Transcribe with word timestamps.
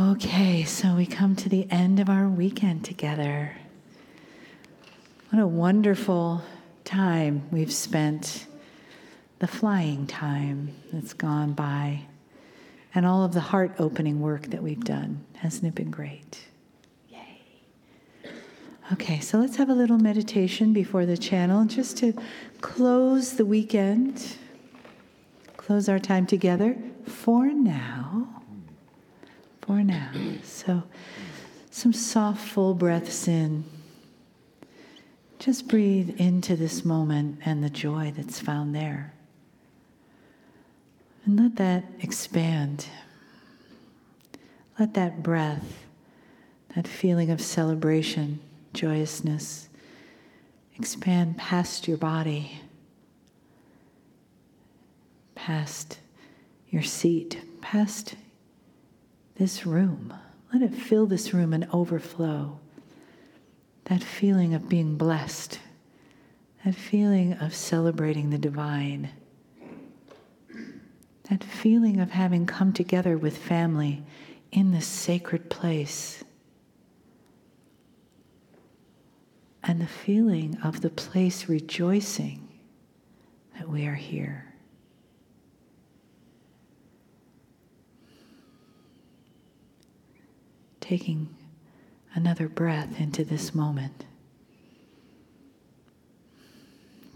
Okay, 0.00 0.62
so 0.62 0.94
we 0.94 1.06
come 1.06 1.34
to 1.34 1.48
the 1.48 1.66
end 1.72 1.98
of 1.98 2.08
our 2.08 2.28
weekend 2.28 2.84
together. 2.84 3.56
What 5.30 5.42
a 5.42 5.46
wonderful 5.46 6.44
time 6.84 7.48
we've 7.50 7.72
spent, 7.72 8.46
the 9.40 9.48
flying 9.48 10.06
time 10.06 10.72
that's 10.92 11.14
gone 11.14 11.52
by, 11.52 12.02
and 12.94 13.06
all 13.06 13.24
of 13.24 13.32
the 13.32 13.40
heart 13.40 13.72
opening 13.80 14.20
work 14.20 14.42
that 14.50 14.62
we've 14.62 14.84
done. 14.84 15.24
Hasn't 15.38 15.66
it 15.66 15.74
been 15.74 15.90
great? 15.90 16.46
Yay. 17.08 17.40
Okay, 18.92 19.18
so 19.18 19.38
let's 19.38 19.56
have 19.56 19.68
a 19.68 19.74
little 19.74 19.98
meditation 19.98 20.72
before 20.72 21.06
the 21.06 21.18
channel 21.18 21.64
just 21.64 21.96
to 21.98 22.14
close 22.60 23.32
the 23.32 23.44
weekend, 23.44 24.36
close 25.56 25.88
our 25.88 25.98
time 25.98 26.24
together 26.24 26.76
for 27.04 27.46
now 27.46 28.37
for 29.68 29.84
now. 29.84 30.10
So, 30.44 30.82
some 31.70 31.92
soft, 31.92 32.40
full 32.40 32.72
breaths 32.72 33.28
in. 33.28 33.64
Just 35.38 35.68
breathe 35.68 36.18
into 36.18 36.56
this 36.56 36.86
moment 36.86 37.40
and 37.44 37.62
the 37.62 37.68
joy 37.68 38.14
that's 38.16 38.40
found 38.40 38.74
there. 38.74 39.12
And 41.26 41.38
let 41.38 41.56
that 41.56 41.84
expand. 42.00 42.86
Let 44.78 44.94
that 44.94 45.22
breath, 45.22 45.84
that 46.74 46.88
feeling 46.88 47.30
of 47.30 47.42
celebration, 47.42 48.40
joyousness, 48.72 49.68
expand 50.76 51.36
past 51.36 51.86
your 51.86 51.98
body, 51.98 52.58
past 55.34 55.98
your 56.70 56.82
seat, 56.82 57.42
past 57.60 58.14
this 59.38 59.64
room. 59.64 60.12
Let 60.52 60.62
it 60.62 60.74
fill 60.74 61.06
this 61.06 61.32
room 61.32 61.54
and 61.54 61.68
overflow. 61.72 62.58
That 63.84 64.02
feeling 64.02 64.52
of 64.52 64.68
being 64.68 64.96
blessed, 64.96 65.60
that 66.64 66.74
feeling 66.74 67.32
of 67.34 67.54
celebrating 67.54 68.30
the 68.30 68.38
divine, 68.38 69.10
that 71.30 71.44
feeling 71.44 72.00
of 72.00 72.10
having 72.10 72.44
come 72.46 72.72
together 72.72 73.16
with 73.16 73.38
family 73.38 74.02
in 74.50 74.72
this 74.72 74.86
sacred 74.86 75.48
place, 75.48 76.24
and 79.62 79.80
the 79.80 79.86
feeling 79.86 80.58
of 80.62 80.80
the 80.80 80.90
place 80.90 81.48
rejoicing 81.48 82.48
that 83.56 83.68
we 83.68 83.86
are 83.86 83.94
here. 83.94 84.47
Taking 90.88 91.28
another 92.14 92.48
breath 92.48 92.98
into 92.98 93.22
this 93.22 93.54
moment, 93.54 94.06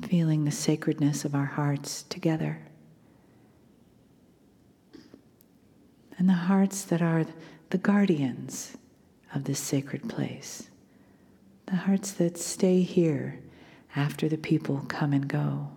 feeling 0.02 0.44
the 0.44 0.50
sacredness 0.50 1.24
of 1.24 1.34
our 1.34 1.46
hearts 1.46 2.02
together. 2.02 2.58
And 6.18 6.28
the 6.28 6.34
hearts 6.34 6.82
that 6.84 7.00
are 7.00 7.24
the 7.70 7.78
guardians 7.78 8.76
of 9.34 9.44
this 9.44 9.58
sacred 9.58 10.06
place, 10.06 10.68
the 11.64 11.76
hearts 11.76 12.12
that 12.12 12.36
stay 12.36 12.82
here 12.82 13.38
after 13.96 14.28
the 14.28 14.36
people 14.36 14.84
come 14.86 15.14
and 15.14 15.26
go, 15.26 15.70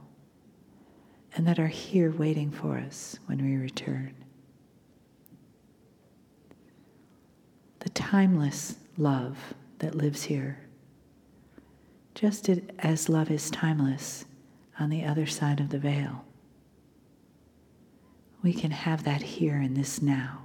and 1.33 1.47
that 1.47 1.59
are 1.59 1.67
here 1.67 2.11
waiting 2.11 2.51
for 2.51 2.77
us 2.77 3.17
when 3.27 3.41
we 3.41 3.55
return. 3.55 4.24
The 7.85 7.89
timeless 7.91 8.77
love 8.97 9.37
that 9.77 9.93
lives 9.93 10.23
here. 10.23 10.57
Just 12.15 12.49
as 12.79 13.09
love 13.09 13.29
is 13.29 13.51
timeless 13.51 14.25
on 14.79 14.89
the 14.89 15.05
other 15.05 15.27
side 15.27 15.59
of 15.59 15.69
the 15.69 15.77
veil. 15.77 16.25
We 18.41 18.53
can 18.53 18.71
have 18.71 19.03
that 19.03 19.21
here 19.21 19.61
in 19.61 19.75
this 19.75 20.01
now. 20.01 20.39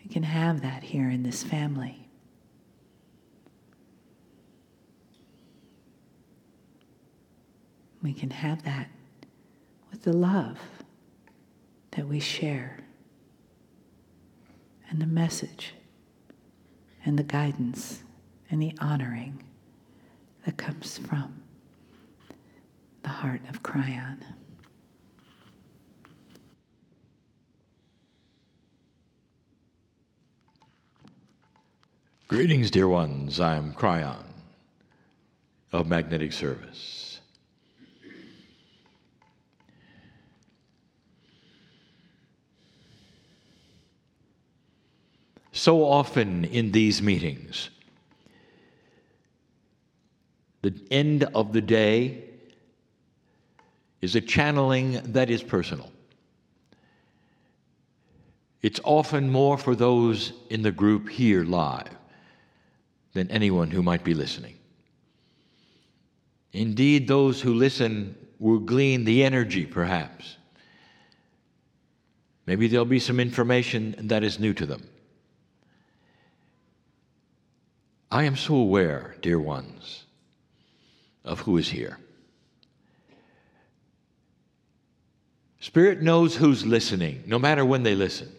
We 0.00 0.08
can 0.08 0.22
have 0.22 0.62
that 0.62 0.84
here 0.84 1.10
in 1.10 1.24
this 1.24 1.42
family. 1.42 2.08
We 8.00 8.12
can 8.12 8.30
have 8.30 8.62
that 8.62 8.90
with 9.90 10.02
the 10.02 10.12
love 10.12 10.60
that 11.90 12.06
we 12.06 12.20
share 12.20 12.85
and 14.96 15.02
the 15.02 15.14
message 15.14 15.74
and 17.04 17.18
the 17.18 17.22
guidance 17.22 18.02
and 18.50 18.62
the 18.62 18.72
honoring 18.80 19.42
that 20.46 20.56
comes 20.56 20.96
from 20.96 21.42
the 23.02 23.10
heart 23.10 23.42
of 23.50 23.62
Kryon. 23.62 24.16
Greetings, 32.28 32.70
dear 32.70 32.88
ones. 32.88 33.38
I'm 33.38 33.74
Kryon 33.74 34.24
of 35.72 35.86
Magnetic 35.86 36.32
Service. 36.32 37.05
So 45.66 45.84
often 45.84 46.44
in 46.44 46.70
these 46.70 47.02
meetings. 47.02 47.70
The 50.62 50.72
end 50.92 51.24
of 51.34 51.52
the 51.52 51.60
day 51.60 52.22
is 54.00 54.14
a 54.14 54.20
channeling 54.20 55.00
that 55.14 55.28
is 55.28 55.42
personal. 55.42 55.90
It's 58.62 58.78
often 58.84 59.28
more 59.28 59.58
for 59.58 59.74
those 59.74 60.32
in 60.50 60.62
the 60.62 60.70
group 60.70 61.08
here 61.08 61.42
live 61.42 61.90
than 63.14 63.28
anyone 63.32 63.72
who 63.72 63.82
might 63.82 64.04
be 64.04 64.14
listening. 64.14 64.54
Indeed, 66.52 67.08
those 67.08 67.40
who 67.40 67.54
listen 67.54 68.14
will 68.38 68.60
glean 68.60 69.02
the 69.02 69.24
energy, 69.24 69.66
perhaps. 69.66 70.36
Maybe 72.46 72.68
there'll 72.68 72.84
be 72.84 73.00
some 73.00 73.18
information 73.18 73.96
that 74.06 74.22
is 74.22 74.38
new 74.38 74.54
to 74.54 74.64
them. 74.64 74.88
I 78.10 78.24
am 78.24 78.36
so 78.36 78.54
aware, 78.54 79.16
dear 79.20 79.38
ones, 79.38 80.04
of 81.24 81.40
who 81.40 81.56
is 81.56 81.68
here. 81.68 81.98
Spirit 85.60 86.00
knows 86.00 86.36
who's 86.36 86.64
listening, 86.64 87.24
no 87.26 87.38
matter 87.38 87.64
when 87.64 87.82
they 87.82 87.96
listen. 87.96 88.30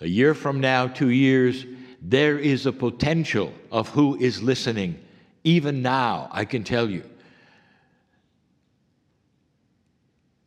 A 0.00 0.06
year 0.06 0.34
from 0.34 0.60
now, 0.60 0.86
two 0.86 1.08
years, 1.08 1.64
there 2.02 2.38
is 2.38 2.66
a 2.66 2.72
potential 2.72 3.54
of 3.72 3.88
who 3.88 4.16
is 4.16 4.42
listening. 4.42 5.02
Even 5.44 5.80
now, 5.80 6.28
I 6.30 6.44
can 6.44 6.62
tell 6.62 6.90
you. 6.90 7.08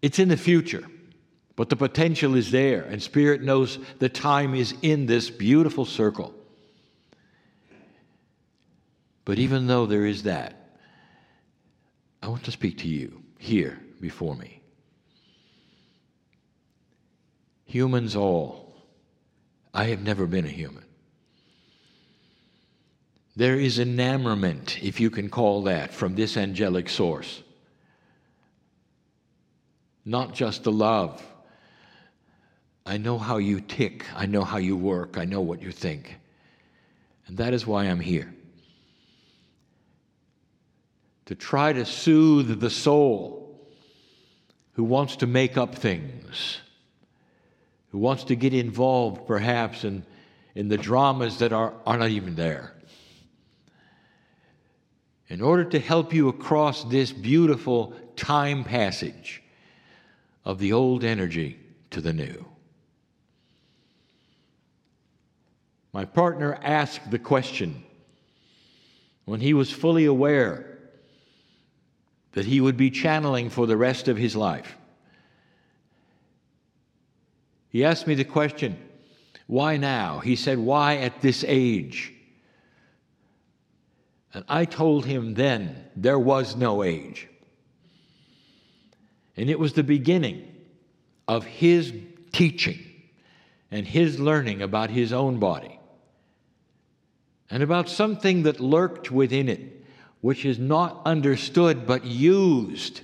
It's 0.03 0.19
in 0.19 0.29
the 0.29 0.37
future, 0.37 0.85
but 1.55 1.69
the 1.69 1.75
potential 1.75 2.35
is 2.35 2.51
there, 2.51 2.83
and 2.83 3.01
Spirit 3.01 3.41
knows 3.41 3.79
the 3.97 4.09
time 4.09 4.53
is 4.53 4.75
in 4.83 5.07
this 5.07 5.31
beautiful 5.31 5.85
circle. 5.85 6.35
But 9.27 9.39
even 9.39 9.67
though 9.67 9.85
there 9.85 10.05
is 10.05 10.23
that, 10.23 10.69
I 12.23 12.29
want 12.29 12.45
to 12.45 12.51
speak 12.51 12.77
to 12.77 12.87
you 12.87 13.21
here 13.37 13.77
before 13.99 14.37
me. 14.37 14.61
Humans 17.65 18.15
all. 18.15 18.73
I 19.73 19.87
have 19.87 20.01
never 20.01 20.27
been 20.27 20.45
a 20.45 20.47
human. 20.49 20.85
There 23.35 23.59
is 23.59 23.79
enamorment, 23.79 24.81
if 24.81 24.97
you 25.01 25.09
can 25.09 25.27
call 25.27 25.63
that, 25.63 25.93
from 25.93 26.15
this 26.15 26.37
angelic 26.37 26.87
source. 26.87 27.43
Not 30.05 30.35
just 30.35 30.63
the 30.63 30.71
love. 30.71 31.21
I 32.85 32.95
know 32.95 33.17
how 33.17 33.39
you 33.39 33.59
tick. 33.59 34.05
I 34.15 34.25
know 34.25 34.45
how 34.45 34.57
you 34.57 34.77
work. 34.77 35.17
I 35.17 35.25
know 35.25 35.41
what 35.41 35.61
you 35.61 35.73
think. 35.73 36.15
And 37.27 37.35
that 37.35 37.53
is 37.53 37.67
why 37.67 37.87
I'm 37.87 37.99
here 37.99 38.33
to 41.27 41.35
try 41.35 41.71
to 41.71 41.85
soothe 41.85 42.59
the 42.59 42.69
soul 42.69 43.59
who 44.73 44.83
wants 44.83 45.17
to 45.17 45.27
make 45.27 45.57
up 45.57 45.75
things, 45.75 46.59
who 47.91 47.97
wants 47.97 48.25
to 48.25 48.35
get 48.35 48.53
involved 48.53 49.27
perhaps 49.27 49.83
in, 49.83 50.03
in 50.55 50.67
the 50.67 50.77
dramas 50.77 51.39
that 51.39 51.53
are, 51.53 51.73
are 51.85 51.97
not 51.97 52.09
even 52.09 52.35
there. 52.35 52.73
In 55.29 55.41
order 55.41 55.65
to 55.65 55.79
help 55.79 56.13
you 56.13 56.29
across 56.29 56.83
this 56.85 57.11
beautiful 57.11 57.93
time 58.15 58.63
passage 58.63 59.41
of 60.45 60.59
the 60.59 60.73
old 60.73 61.03
energy 61.03 61.59
to 61.91 62.01
the 62.01 62.13
new. 62.13 62.45
my 65.97 66.05
partner 66.05 66.59
asked 66.61 67.09
the 67.09 67.17
question 67.17 67.83
when 69.25 69.41
he 69.41 69.51
was 69.51 69.71
fully 69.71 70.05
aware 70.05 70.76
that 72.37 72.45
he 72.45 72.61
would 72.61 72.77
be 72.77 72.91
channeling 72.91 73.49
for 73.49 73.65
the 73.65 73.75
rest 73.75 74.07
of 74.07 74.15
his 74.15 74.35
life. 74.35 74.77
He 77.69 77.83
asked 77.83 78.05
me 78.05 78.13
the 78.13 78.25
question, 78.25 78.77
Why 79.47 79.77
now? 79.77 80.19
He 80.19 80.35
said, 80.35 80.59
Why 80.59 80.97
at 80.97 81.19
this 81.19 81.43
age? 81.47 82.13
And 84.35 84.45
I 84.47 84.65
told 84.65 85.07
him 85.07 85.33
then 85.33 85.85
there 85.95 86.19
was 86.19 86.55
no 86.55 86.83
age. 86.83 87.27
And 89.35 89.49
it 89.49 89.57
was 89.57 89.73
the 89.73 89.81
beginning 89.81 90.47
of 91.27 91.43
his 91.43 91.91
teaching 92.33 92.77
and 93.71 93.87
his 93.87 94.19
learning 94.19 94.61
about 94.61 94.91
his 94.91 95.11
own 95.11 95.39
body 95.39 95.79
and 97.49 97.63
about 97.63 97.89
something 97.89 98.43
that 98.43 98.59
lurked 98.59 99.09
within 99.09 99.49
it, 99.49 99.76
which 100.21 100.45
is 100.45 100.59
not 100.59 101.01
understood 101.05 101.85
but 101.85 102.03
used 102.05 103.01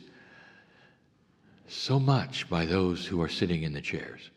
so 1.67 1.99
much 1.99 2.49
by 2.49 2.65
those 2.65 3.05
who 3.05 3.21
are 3.21 3.29
sitting 3.29 3.63
in 3.63 3.73
the 3.73 3.81
chairs. 3.81 4.29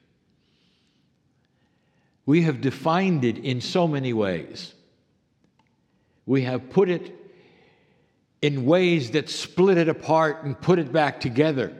We 2.24 2.42
have 2.42 2.60
defined 2.60 3.24
it 3.24 3.38
in 3.38 3.60
so 3.60 3.86
many 3.86 4.12
ways. 4.12 4.74
We 6.24 6.42
have 6.42 6.70
put 6.70 6.88
it 6.88 7.14
in 8.42 8.66
ways 8.66 9.12
that 9.12 9.30
split 9.30 9.78
it 9.78 9.88
apart 9.88 10.44
and 10.44 10.60
put 10.60 10.78
it 10.78 10.92
back 10.92 11.20
together. 11.20 11.72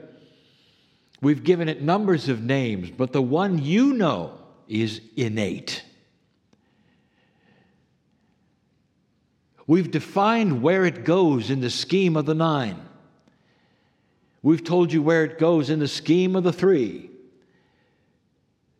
We've 1.21 1.43
given 1.43 1.67
it 1.67 1.81
numbers 1.81 2.29
of 2.29 2.43
names, 2.43 2.91
but 2.91 3.11
the 3.11 3.21
one 3.21 3.63
you 3.63 3.93
know 3.93 4.39
is 4.67 5.01
innate. 5.15 5.83
We've 9.67 9.91
defined 9.91 10.61
where 10.61 10.85
it 10.85 11.03
goes 11.03 11.49
in 11.49 11.59
the 11.59 11.69
scheme 11.69 12.15
of 12.15 12.25
the 12.25 12.33
nine. 12.33 12.81
We've 14.41 14.63
told 14.63 14.93
you 14.93 15.01
where 15.01 15.25
it 15.25 15.37
goes 15.37 15.69
in 15.69 15.79
the 15.79 15.89
scheme 15.89 16.37
of 16.37 16.45
the 16.45 16.53
three. 16.53 17.09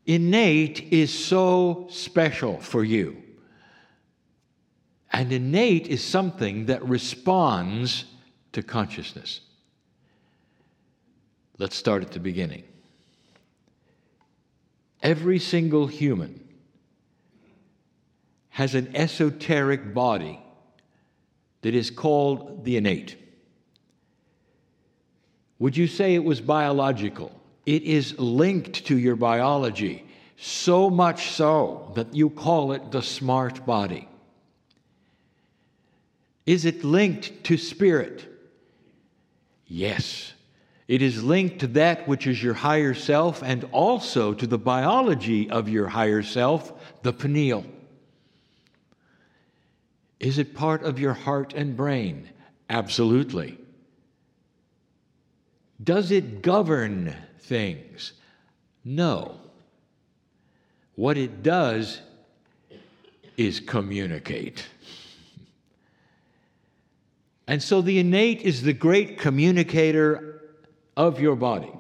Innate 0.05 0.93
is 0.93 1.13
so 1.13 1.87
special 1.89 2.57
for 2.61 2.85
you. 2.85 3.21
And 5.11 5.33
innate 5.33 5.87
is 5.87 6.01
something 6.01 6.67
that 6.67 6.87
responds 6.87 8.05
to 8.53 8.63
consciousness. 8.63 9.41
Let's 11.57 11.75
start 11.75 12.01
at 12.03 12.11
the 12.11 12.19
beginning. 12.21 12.63
Every 15.03 15.39
single 15.39 15.87
human 15.87 16.47
has 18.49 18.73
an 18.73 18.95
esoteric 18.95 19.93
body 19.93 20.39
that 21.67 21.75
is 21.75 21.91
called 21.91 22.63
the 22.63 22.77
innate. 22.77 23.17
Would 25.59 25.75
you 25.75 25.85
say 25.85 26.15
it 26.15 26.23
was 26.23 26.39
biological? 26.39 27.29
It 27.65 27.83
is 27.83 28.17
linked 28.17 28.85
to 28.85 28.97
your 28.97 29.17
biology, 29.17 30.05
so 30.37 30.89
much 30.89 31.31
so 31.31 31.91
that 31.95 32.15
you 32.15 32.29
call 32.29 32.71
it 32.71 32.89
the 32.93 33.01
smart 33.01 33.65
body. 33.65 34.07
Is 36.45 36.63
it 36.63 36.85
linked 36.85 37.43
to 37.43 37.57
spirit? 37.57 38.25
Yes. 39.65 40.31
It 40.87 41.01
is 41.01 41.21
linked 41.21 41.59
to 41.59 41.67
that 41.67 42.07
which 42.07 42.27
is 42.27 42.41
your 42.41 42.53
higher 42.53 42.93
self 42.93 43.43
and 43.43 43.65
also 43.73 44.33
to 44.33 44.47
the 44.47 44.57
biology 44.57 45.49
of 45.49 45.67
your 45.67 45.89
higher 45.89 46.23
self, 46.23 46.71
the 47.01 47.11
pineal. 47.11 47.65
Is 50.19 50.37
it 50.37 50.55
part 50.55 50.83
of 50.83 50.99
your 50.99 51.13
heart 51.13 51.53
and 51.53 51.77
brain? 51.77 52.29
Absolutely. 52.69 53.57
Does 55.83 56.11
it 56.11 56.41
govern 56.41 57.15
things? 57.39 58.13
No. 58.83 59.39
What 60.95 61.17
it 61.17 61.43
does 61.43 62.01
is 63.37 63.59
communicate. 63.59 64.65
And 67.47 67.61
so 67.61 67.81
the 67.81 67.99
innate 67.99 68.41
is 68.41 68.63
the 68.63 68.73
great 68.73 69.19
communicator 69.19 70.41
of 70.97 71.19
your 71.19 71.35
body. 71.35 71.71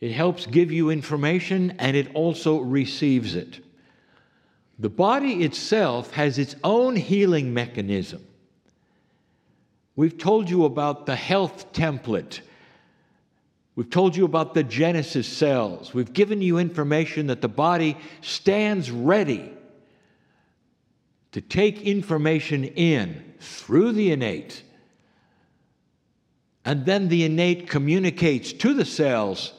It 0.00 0.12
helps 0.12 0.46
give 0.46 0.70
you 0.70 0.90
information 0.90 1.72
and 1.78 1.96
it 1.96 2.14
also 2.14 2.58
receives 2.58 3.34
it. 3.34 3.60
The 4.80 4.88
body 4.88 5.44
itself 5.44 6.10
has 6.12 6.38
its 6.38 6.56
own 6.64 6.96
healing 6.96 7.52
mechanism. 7.52 8.26
We've 9.94 10.16
told 10.16 10.48
you 10.48 10.64
about 10.64 11.04
the 11.04 11.16
health 11.16 11.74
template. 11.74 12.40
We've 13.76 13.90
told 13.90 14.16
you 14.16 14.24
about 14.24 14.54
the 14.54 14.62
genesis 14.62 15.28
cells. 15.28 15.92
We've 15.92 16.12
given 16.12 16.40
you 16.40 16.56
information 16.56 17.26
that 17.26 17.42
the 17.42 17.48
body 17.48 17.98
stands 18.22 18.90
ready 18.90 19.52
to 21.32 21.42
take 21.42 21.82
information 21.82 22.64
in 22.64 23.34
through 23.38 23.92
the 23.92 24.12
innate 24.12 24.62
and 26.64 26.86
then 26.86 27.08
the 27.08 27.24
innate 27.24 27.68
communicates 27.68 28.54
to 28.54 28.72
the 28.72 28.86
cells. 28.86 29.52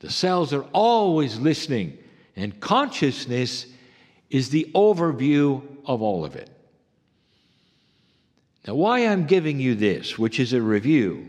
The 0.00 0.10
cells 0.10 0.52
are 0.52 0.64
always 0.72 1.38
listening, 1.38 1.98
and 2.34 2.58
consciousness 2.60 3.66
is 4.30 4.50
the 4.50 4.70
overview 4.74 5.62
of 5.84 6.02
all 6.02 6.24
of 6.24 6.36
it. 6.36 6.50
Now, 8.66 8.74
why 8.74 9.06
I'm 9.06 9.26
giving 9.26 9.60
you 9.60 9.74
this, 9.74 10.18
which 10.18 10.40
is 10.40 10.52
a 10.52 10.60
review, 10.60 11.28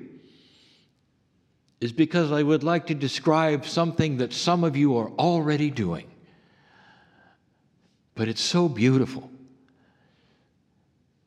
is 1.79 1.91
because 1.91 2.31
I 2.31 2.41
would 2.41 2.63
like 2.63 2.88
to 2.88 2.95
describe 2.95 3.65
something 3.65 4.17
that 4.17 4.33
some 4.33 4.63
of 4.63 4.75
you 4.75 4.97
are 4.97 5.09
already 5.11 5.69
doing. 5.69 6.09
But 8.15 8.27
it's 8.27 8.41
so 8.41 8.67
beautiful. 8.67 9.29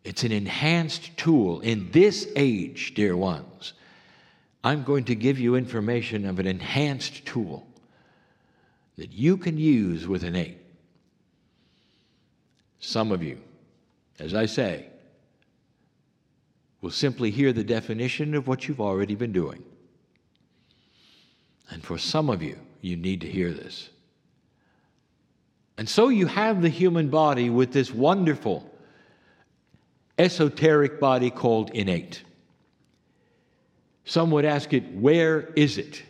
It's 0.02 0.25
an 0.25 0.32
enhanced 0.32 1.16
tool 1.16 1.61
in 1.61 1.90
this 1.93 2.26
age, 2.34 2.94
dear 2.94 3.16
ones, 3.16 3.75
I'm 4.64 4.82
going 4.82 5.05
to 5.05 5.14
give 5.14 5.38
you 5.38 5.55
information 5.55 6.26
of 6.26 6.38
an 6.38 6.46
enhanced 6.46 7.25
tool 7.25 7.66
that 8.99 9.12
you 9.12 9.37
can 9.37 9.56
use 9.56 10.06
with 10.06 10.25
innate. 10.25 10.60
Some 12.80 13.12
of 13.12 13.22
you, 13.22 13.38
as 14.18 14.34
I 14.34 14.46
say, 14.46 14.87
will 16.80 16.90
simply 16.90 17.30
hear 17.30 17.52
the 17.52 17.62
definition 17.62 18.34
of 18.34 18.49
what 18.49 18.66
you've 18.66 18.80
already 18.80 19.14
been 19.14 19.32
doing. 19.32 19.62
And 21.68 21.84
for 21.84 21.99
some 21.99 22.30
of 22.30 22.42
you, 22.42 22.58
you 22.80 22.96
need 22.96 23.20
to 23.20 23.28
hear 23.28 23.52
this. 23.52 23.90
And 25.76 25.88
so 25.88 26.08
you 26.08 26.26
have 26.26 26.62
the 26.62 26.68
human 26.68 27.08
body 27.08 27.49
with 27.49 27.72
this 27.72 27.92
wonderful 27.92 28.68
esoteric 30.18 31.00
body 31.00 31.30
called 31.30 31.70
innate. 31.70 32.22
Some 34.04 34.30
would 34.32 34.44
ask 34.44 34.72
it, 34.72 34.92
Where 34.92 35.50
is 35.54 35.78
it? 35.78 36.02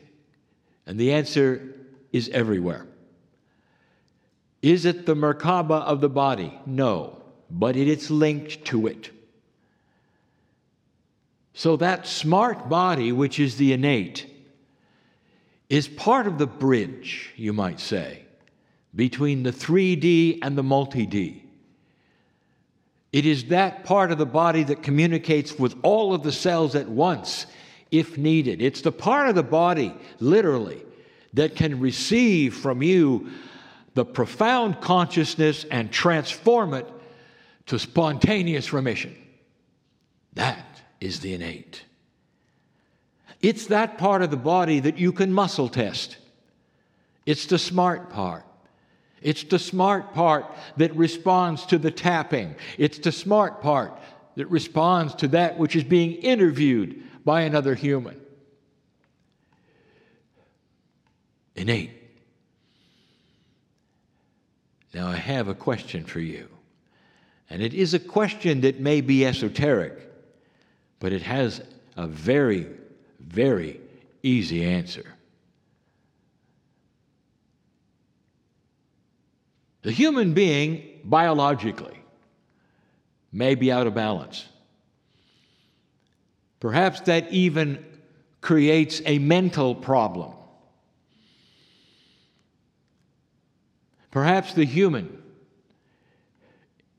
And 0.86 0.98
the 0.98 1.12
answer 1.12 1.74
is 2.12 2.28
everywhere. 2.30 2.86
Is 4.62 4.84
it 4.84 5.06
the 5.06 5.14
Merkaba 5.14 5.82
of 5.82 6.00
the 6.00 6.08
body? 6.08 6.58
No, 6.66 7.22
but 7.50 7.76
it 7.76 7.88
is 7.88 8.10
linked 8.10 8.64
to 8.66 8.86
it. 8.86 9.10
So 11.54 11.76
that 11.76 12.06
smart 12.06 12.68
body, 12.68 13.12
which 13.12 13.40
is 13.40 13.56
the 13.56 13.72
innate, 13.72 14.26
is 15.68 15.88
part 15.88 16.26
of 16.26 16.38
the 16.38 16.46
bridge, 16.46 17.32
you 17.36 17.52
might 17.52 17.80
say, 17.80 18.22
between 18.94 19.42
the 19.42 19.52
3D 19.52 20.40
and 20.42 20.56
the 20.56 20.62
multi 20.62 21.06
D. 21.06 21.44
It 23.12 23.26
is 23.26 23.46
that 23.46 23.84
part 23.84 24.12
of 24.12 24.18
the 24.18 24.26
body 24.26 24.62
that 24.64 24.82
communicates 24.82 25.58
with 25.58 25.74
all 25.82 26.14
of 26.14 26.22
the 26.22 26.32
cells 26.32 26.74
at 26.74 26.88
once 26.88 27.46
if 27.90 28.16
needed. 28.16 28.62
It's 28.62 28.82
the 28.82 28.92
part 28.92 29.28
of 29.28 29.34
the 29.34 29.42
body, 29.42 29.94
literally, 30.20 30.82
that 31.34 31.56
can 31.56 31.80
receive 31.80 32.54
from 32.54 32.82
you 32.82 33.30
the 33.94 34.04
profound 34.04 34.80
consciousness 34.80 35.64
and 35.64 35.90
transform 35.90 36.74
it 36.74 36.86
to 37.66 37.78
spontaneous 37.78 38.72
remission. 38.72 39.16
That 40.34 40.64
is 41.00 41.20
the 41.20 41.34
innate. 41.34 41.84
It's 43.42 43.66
that 43.66 43.98
part 43.98 44.22
of 44.22 44.30
the 44.30 44.36
body 44.36 44.80
that 44.80 44.98
you 44.98 45.12
can 45.12 45.32
muscle 45.32 45.68
test. 45.68 46.18
It's 47.26 47.46
the 47.46 47.58
smart 47.58 48.10
part. 48.10 48.44
It's 49.22 49.44
the 49.44 49.58
smart 49.58 50.14
part 50.14 50.46
that 50.76 50.94
responds 50.96 51.66
to 51.66 51.78
the 51.78 51.90
tapping. 51.90 52.54
It's 52.78 52.98
the 52.98 53.12
smart 53.12 53.60
part 53.60 53.98
that 54.36 54.46
responds 54.46 55.14
to 55.16 55.28
that 55.28 55.58
which 55.58 55.76
is 55.76 55.84
being 55.84 56.12
interviewed 56.12 57.02
by 57.24 57.42
another 57.42 57.74
human. 57.74 58.18
Innate. 61.54 61.99
Now, 64.92 65.08
I 65.08 65.16
have 65.16 65.48
a 65.48 65.54
question 65.54 66.04
for 66.04 66.20
you. 66.20 66.48
And 67.48 67.62
it 67.62 67.74
is 67.74 67.94
a 67.94 67.98
question 67.98 68.60
that 68.62 68.80
may 68.80 69.00
be 69.00 69.26
esoteric, 69.26 69.98
but 71.00 71.12
it 71.12 71.22
has 71.22 71.62
a 71.96 72.06
very, 72.06 72.66
very 73.18 73.80
easy 74.22 74.64
answer. 74.64 75.06
The 79.82 79.90
human 79.90 80.34
being, 80.34 81.00
biologically, 81.04 81.98
may 83.32 83.54
be 83.54 83.72
out 83.72 83.86
of 83.86 83.94
balance. 83.94 84.46
Perhaps 86.60 87.00
that 87.02 87.32
even 87.32 87.84
creates 88.40 89.00
a 89.06 89.18
mental 89.18 89.74
problem. 89.74 90.34
Perhaps 94.10 94.54
the 94.54 94.64
human 94.64 95.22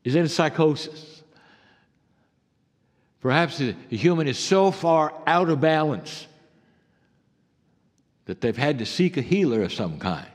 is 0.04 0.16
in 0.16 0.28
psychosis. 0.28 1.24
Perhaps 3.20 3.60
the 3.60 3.76
human 3.90 4.28
is 4.28 4.40
so 4.40 4.72
far 4.72 5.14
out 5.28 5.50
of 5.50 5.62
balance 5.62 6.28
that 8.26 8.42
they've 8.42 8.58
had 8.58 8.80
to 8.80 8.86
seek 8.86 9.18
a 9.18 9.22
healer 9.22 9.62
of 9.62 9.74
some 9.74 10.00
kind. 10.00 10.28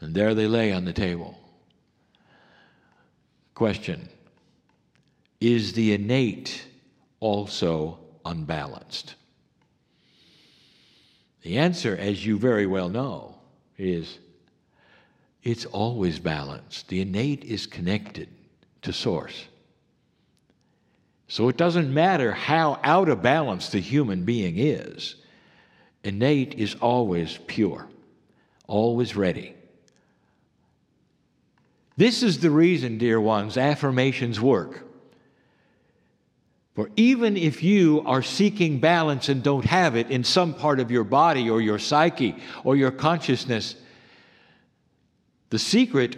And 0.00 0.14
there 0.14 0.34
they 0.34 0.46
lay 0.46 0.72
on 0.72 0.84
the 0.84 0.92
table. 0.92 1.38
Question 3.54 4.08
Is 5.40 5.74
the 5.74 5.92
innate 5.92 6.64
also 7.20 7.98
unbalanced? 8.24 9.14
The 11.42 11.58
answer, 11.58 11.96
as 11.96 12.24
you 12.24 12.38
very 12.38 12.66
well 12.66 12.88
know, 12.88 13.36
is 13.76 14.18
it's 15.42 15.64
always 15.66 16.18
balanced. 16.18 16.88
The 16.88 17.00
innate 17.00 17.44
is 17.44 17.66
connected 17.66 18.28
to 18.82 18.92
source. 18.92 19.46
So 21.28 21.48
it 21.48 21.56
doesn't 21.56 21.92
matter 21.92 22.32
how 22.32 22.80
out 22.82 23.08
of 23.08 23.22
balance 23.22 23.68
the 23.68 23.80
human 23.80 24.24
being 24.24 24.58
is, 24.58 25.16
innate 26.02 26.54
is 26.54 26.74
always 26.76 27.38
pure, 27.46 27.86
always 28.66 29.14
ready. 29.14 29.54
This 31.96 32.22
is 32.22 32.38
the 32.38 32.50
reason, 32.50 32.96
dear 32.96 33.20
ones, 33.20 33.58
affirmations 33.58 34.40
work. 34.40 34.84
For 36.74 36.90
even 36.94 37.36
if 37.36 37.62
you 37.64 38.04
are 38.06 38.22
seeking 38.22 38.78
balance 38.78 39.28
and 39.28 39.42
don't 39.42 39.64
have 39.64 39.96
it 39.96 40.10
in 40.10 40.22
some 40.22 40.54
part 40.54 40.78
of 40.78 40.92
your 40.92 41.02
body 41.02 41.50
or 41.50 41.60
your 41.60 41.80
psyche 41.80 42.36
or 42.62 42.76
your 42.76 42.92
consciousness, 42.92 43.74
the 45.50 45.58
secret 45.58 46.16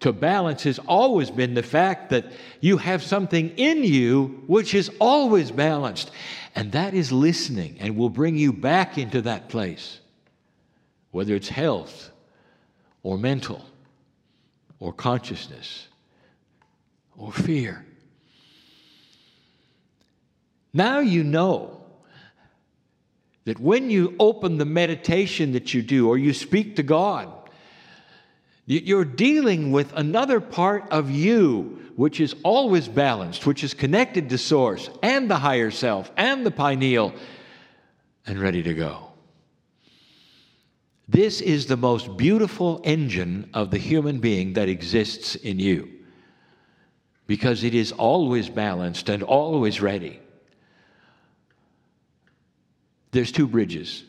to 0.00 0.12
balance 0.12 0.64
has 0.64 0.80
always 0.80 1.30
been 1.30 1.54
the 1.54 1.62
fact 1.62 2.10
that 2.10 2.26
you 2.60 2.76
have 2.76 3.02
something 3.02 3.50
in 3.50 3.84
you 3.84 4.42
which 4.48 4.74
is 4.74 4.90
always 4.98 5.50
balanced. 5.52 6.10
And 6.54 6.72
that 6.72 6.92
is 6.92 7.12
listening 7.12 7.76
and 7.80 7.96
will 7.96 8.10
bring 8.10 8.36
you 8.36 8.52
back 8.52 8.98
into 8.98 9.22
that 9.22 9.48
place, 9.48 10.00
whether 11.12 11.34
it's 11.34 11.48
health 11.48 12.10
or 13.02 13.16
mental 13.16 13.64
or 14.80 14.92
consciousness 14.92 15.86
or 17.16 17.32
fear. 17.32 17.86
Now 20.74 20.98
you 20.98 21.22
know 21.22 21.84
that 23.44 23.60
when 23.60 23.90
you 23.90 24.16
open 24.18 24.58
the 24.58 24.64
meditation 24.64 25.52
that 25.52 25.74
you 25.74 25.82
do 25.82 26.08
or 26.08 26.18
you 26.18 26.32
speak 26.32 26.76
to 26.76 26.82
God, 26.82 27.41
you're 28.66 29.04
dealing 29.04 29.72
with 29.72 29.92
another 29.94 30.40
part 30.40 30.88
of 30.90 31.10
you 31.10 31.78
which 31.96 32.20
is 32.20 32.34
always 32.42 32.88
balanced, 32.88 33.46
which 33.46 33.62
is 33.62 33.74
connected 33.74 34.30
to 34.30 34.38
Source 34.38 34.88
and 35.02 35.30
the 35.30 35.36
higher 35.36 35.70
self 35.70 36.10
and 36.16 36.46
the 36.46 36.50
pineal 36.50 37.14
and 38.26 38.38
ready 38.38 38.62
to 38.62 38.74
go. 38.74 39.08
This 41.08 41.40
is 41.40 41.66
the 41.66 41.76
most 41.76 42.16
beautiful 42.16 42.80
engine 42.84 43.50
of 43.52 43.70
the 43.70 43.78
human 43.78 44.20
being 44.20 44.54
that 44.54 44.68
exists 44.68 45.34
in 45.34 45.58
you 45.58 45.90
because 47.26 47.64
it 47.64 47.74
is 47.74 47.92
always 47.92 48.48
balanced 48.48 49.08
and 49.08 49.22
always 49.22 49.80
ready. 49.80 50.20
There's 53.10 53.32
two 53.32 53.46
bridges. 53.46 54.04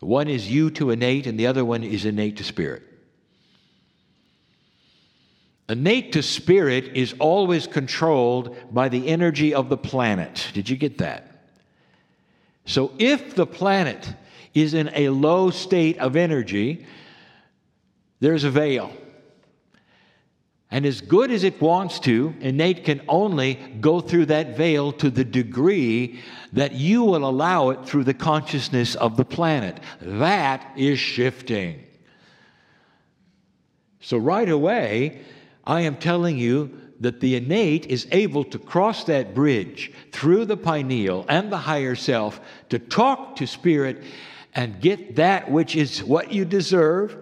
One 0.00 0.28
is 0.28 0.50
you 0.50 0.70
to 0.72 0.90
innate, 0.90 1.26
and 1.26 1.38
the 1.38 1.46
other 1.46 1.64
one 1.64 1.84
is 1.84 2.06
innate 2.06 2.38
to 2.38 2.44
spirit. 2.44 2.87
Innate 5.68 6.12
to 6.12 6.22
spirit 6.22 6.92
is 6.94 7.14
always 7.18 7.66
controlled 7.66 8.56
by 8.72 8.88
the 8.88 9.08
energy 9.08 9.52
of 9.52 9.68
the 9.68 9.76
planet. 9.76 10.50
Did 10.54 10.70
you 10.70 10.76
get 10.76 10.98
that? 10.98 11.28
So 12.64 12.92
if 12.98 13.34
the 13.34 13.46
planet 13.46 14.14
is 14.54 14.74
in 14.74 14.90
a 14.94 15.10
low 15.10 15.50
state 15.50 15.98
of 15.98 16.16
energy, 16.16 16.86
there's 18.20 18.44
a 18.44 18.50
veil. 18.50 18.92
And 20.70 20.84
as 20.84 21.00
good 21.00 21.30
as 21.30 21.44
it 21.44 21.60
wants 21.62 21.98
to, 22.00 22.34
innate 22.40 22.84
can 22.84 23.00
only 23.08 23.54
go 23.80 24.00
through 24.00 24.26
that 24.26 24.56
veil 24.56 24.92
to 24.92 25.08
the 25.08 25.24
degree 25.24 26.20
that 26.52 26.72
you 26.72 27.04
will 27.04 27.26
allow 27.26 27.70
it 27.70 27.86
through 27.86 28.04
the 28.04 28.14
consciousness 28.14 28.94
of 28.94 29.16
the 29.16 29.24
planet. 29.24 29.80
That 30.00 30.70
is 30.76 30.98
shifting. 30.98 31.84
So, 34.00 34.18
right 34.18 34.48
away, 34.48 35.22
I 35.68 35.82
am 35.82 35.96
telling 35.96 36.38
you 36.38 36.80
that 37.00 37.20
the 37.20 37.36
innate 37.36 37.86
is 37.86 38.08
able 38.10 38.42
to 38.44 38.58
cross 38.58 39.04
that 39.04 39.34
bridge 39.34 39.92
through 40.12 40.46
the 40.46 40.56
pineal 40.56 41.26
and 41.28 41.52
the 41.52 41.58
higher 41.58 41.94
self 41.94 42.40
to 42.70 42.78
talk 42.78 43.36
to 43.36 43.46
spirit 43.46 44.02
and 44.54 44.80
get 44.80 45.16
that 45.16 45.50
which 45.50 45.76
is 45.76 46.02
what 46.02 46.32
you 46.32 46.46
deserve 46.46 47.16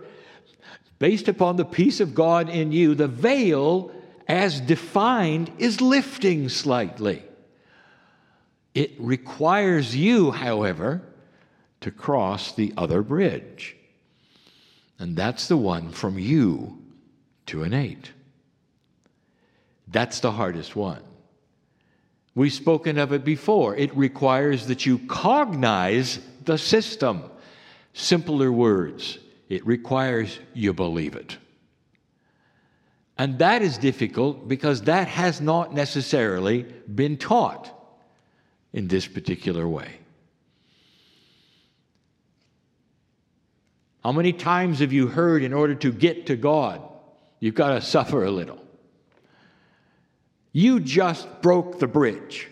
based 1.00 1.26
upon 1.26 1.56
the 1.56 1.64
peace 1.64 2.00
of 2.00 2.14
God 2.14 2.48
in 2.48 2.70
you. 2.70 2.94
The 2.94 3.08
veil, 3.08 3.90
as 4.28 4.60
defined, 4.60 5.50
is 5.58 5.80
lifting 5.80 6.48
slightly. 6.48 7.24
It 8.74 8.92
requires 8.98 9.96
you, 9.96 10.30
however, 10.30 11.02
to 11.80 11.90
cross 11.90 12.52
the 12.52 12.72
other 12.76 13.02
bridge. 13.02 13.76
And 15.00 15.16
that's 15.16 15.48
the 15.48 15.56
one 15.56 15.90
from 15.90 16.16
you 16.16 16.82
to 17.46 17.64
innate. 17.64 18.12
That's 19.86 20.20
the 20.20 20.32
hardest 20.32 20.74
one. 20.74 21.02
We've 22.34 22.52
spoken 22.52 22.98
of 22.98 23.12
it 23.12 23.24
before. 23.24 23.74
It 23.76 23.96
requires 23.96 24.66
that 24.66 24.84
you 24.84 24.98
cognize 24.98 26.18
the 26.44 26.58
system. 26.58 27.24
Simpler 27.94 28.52
words, 28.52 29.18
it 29.48 29.66
requires 29.66 30.38
you 30.52 30.74
believe 30.74 31.16
it. 31.16 31.38
And 33.16 33.38
that 33.38 33.62
is 33.62 33.78
difficult 33.78 34.46
because 34.46 34.82
that 34.82 35.08
has 35.08 35.40
not 35.40 35.72
necessarily 35.72 36.64
been 36.94 37.16
taught 37.16 37.72
in 38.74 38.88
this 38.88 39.06
particular 39.06 39.66
way. 39.66 39.90
How 44.04 44.12
many 44.12 44.34
times 44.34 44.80
have 44.80 44.92
you 44.92 45.08
heard 45.08 45.42
in 45.42 45.54
order 45.54 45.74
to 45.76 45.90
get 45.90 46.26
to 46.26 46.36
God, 46.36 46.82
you've 47.40 47.54
got 47.54 47.70
to 47.70 47.80
suffer 47.80 48.24
a 48.24 48.30
little? 48.30 48.65
You 50.56 50.80
just 50.80 51.42
broke 51.42 51.80
the 51.80 51.86
bridge. 51.86 52.48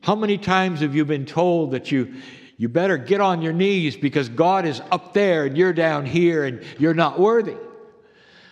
How 0.00 0.14
many 0.14 0.38
times 0.38 0.78
have 0.78 0.94
you 0.94 1.04
been 1.04 1.26
told 1.26 1.72
that 1.72 1.90
you, 1.90 2.14
you 2.56 2.68
better 2.68 2.96
get 2.96 3.20
on 3.20 3.42
your 3.42 3.52
knees 3.52 3.96
because 3.96 4.28
God 4.28 4.64
is 4.64 4.80
up 4.92 5.12
there 5.12 5.44
and 5.44 5.58
you're 5.58 5.72
down 5.72 6.06
here 6.06 6.44
and 6.44 6.62
you're 6.78 6.94
not 6.94 7.18
worthy? 7.18 7.56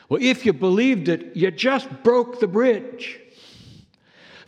Well, 0.08 0.20
if 0.20 0.44
you 0.44 0.52
believed 0.54 1.08
it, 1.08 1.36
you 1.36 1.52
just 1.52 1.88
broke 2.02 2.40
the 2.40 2.48
bridge. 2.48 3.20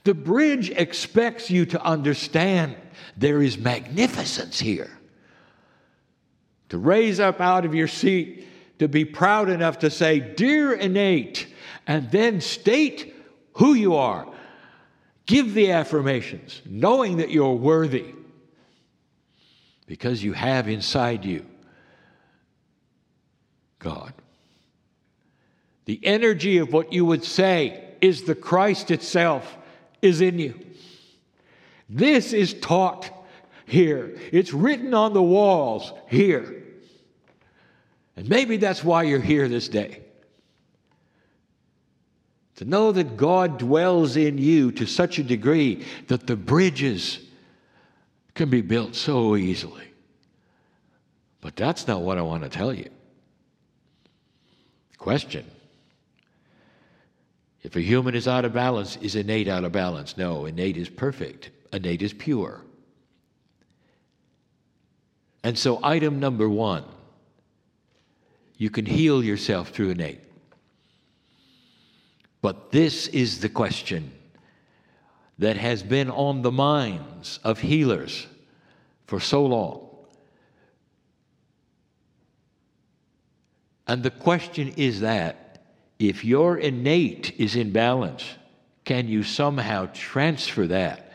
The 0.02 0.14
bridge 0.14 0.70
expects 0.70 1.52
you 1.52 1.66
to 1.66 1.80
understand 1.84 2.74
there 3.16 3.40
is 3.40 3.56
magnificence 3.56 4.58
here. 4.58 4.90
To 6.70 6.78
raise 6.78 7.20
up 7.20 7.40
out 7.40 7.64
of 7.64 7.76
your 7.76 7.86
seat, 7.86 8.48
to 8.80 8.88
be 8.88 9.04
proud 9.04 9.48
enough 9.48 9.78
to 9.78 9.90
say, 9.90 10.18
Dear 10.18 10.72
innate, 10.72 11.46
and 11.86 12.10
then 12.10 12.40
state 12.40 13.14
who 13.54 13.74
you 13.74 13.94
are. 13.94 14.26
Give 15.26 15.54
the 15.54 15.72
affirmations, 15.72 16.60
knowing 16.66 17.18
that 17.18 17.30
you're 17.30 17.54
worthy 17.54 18.14
because 19.86 20.22
you 20.22 20.32
have 20.32 20.68
inside 20.68 21.24
you 21.24 21.44
God. 23.80 24.12
The 25.86 25.98
energy 26.04 26.58
of 26.58 26.72
what 26.72 26.92
you 26.92 27.04
would 27.04 27.24
say 27.24 27.94
is 28.00 28.22
the 28.22 28.36
Christ 28.36 28.92
itself 28.92 29.56
is 30.00 30.20
in 30.20 30.38
you. 30.38 30.54
This 31.88 32.32
is 32.32 32.54
taught 32.54 33.10
here. 33.66 34.16
It's 34.30 34.52
written 34.52 34.94
on 34.94 35.12
the 35.12 35.22
walls 35.22 35.92
here. 36.08 36.62
And 38.16 38.28
maybe 38.28 38.58
that's 38.58 38.84
why 38.84 39.02
you're 39.02 39.20
here 39.20 39.48
this 39.48 39.68
day. 39.68 40.02
To 42.60 42.66
know 42.66 42.92
that 42.92 43.16
God 43.16 43.56
dwells 43.56 44.16
in 44.16 44.36
you 44.36 44.70
to 44.72 44.84
such 44.84 45.18
a 45.18 45.22
degree 45.22 45.82
that 46.08 46.26
the 46.26 46.36
bridges 46.36 47.18
can 48.34 48.50
be 48.50 48.60
built 48.60 48.94
so 48.94 49.34
easily. 49.34 49.86
But 51.40 51.56
that's 51.56 51.88
not 51.88 52.02
what 52.02 52.18
I 52.18 52.20
want 52.20 52.42
to 52.42 52.50
tell 52.50 52.74
you. 52.74 52.90
Question 54.98 55.46
If 57.62 57.76
a 57.76 57.80
human 57.80 58.14
is 58.14 58.28
out 58.28 58.44
of 58.44 58.52
balance, 58.52 58.96
is 58.96 59.16
innate 59.16 59.48
out 59.48 59.64
of 59.64 59.72
balance? 59.72 60.18
No, 60.18 60.44
innate 60.44 60.76
is 60.76 60.90
perfect, 60.90 61.48
innate 61.72 62.02
is 62.02 62.12
pure. 62.12 62.60
And 65.42 65.58
so, 65.58 65.80
item 65.82 66.20
number 66.20 66.46
one 66.46 66.84
you 68.58 68.68
can 68.68 68.84
heal 68.84 69.24
yourself 69.24 69.70
through 69.70 69.88
innate. 69.88 70.20
But 72.42 72.70
this 72.70 73.06
is 73.08 73.40
the 73.40 73.48
question 73.48 74.12
that 75.38 75.56
has 75.56 75.82
been 75.82 76.10
on 76.10 76.42
the 76.42 76.52
minds 76.52 77.38
of 77.44 77.60
healers 77.60 78.26
for 79.06 79.20
so 79.20 79.44
long. 79.44 79.88
And 83.86 84.02
the 84.02 84.10
question 84.10 84.72
is 84.76 85.00
that 85.00 85.64
if 85.98 86.24
your 86.24 86.58
innate 86.58 87.38
is 87.38 87.56
in 87.56 87.72
balance, 87.72 88.24
can 88.84 89.08
you 89.08 89.22
somehow 89.22 89.88
transfer 89.92 90.66
that 90.68 91.12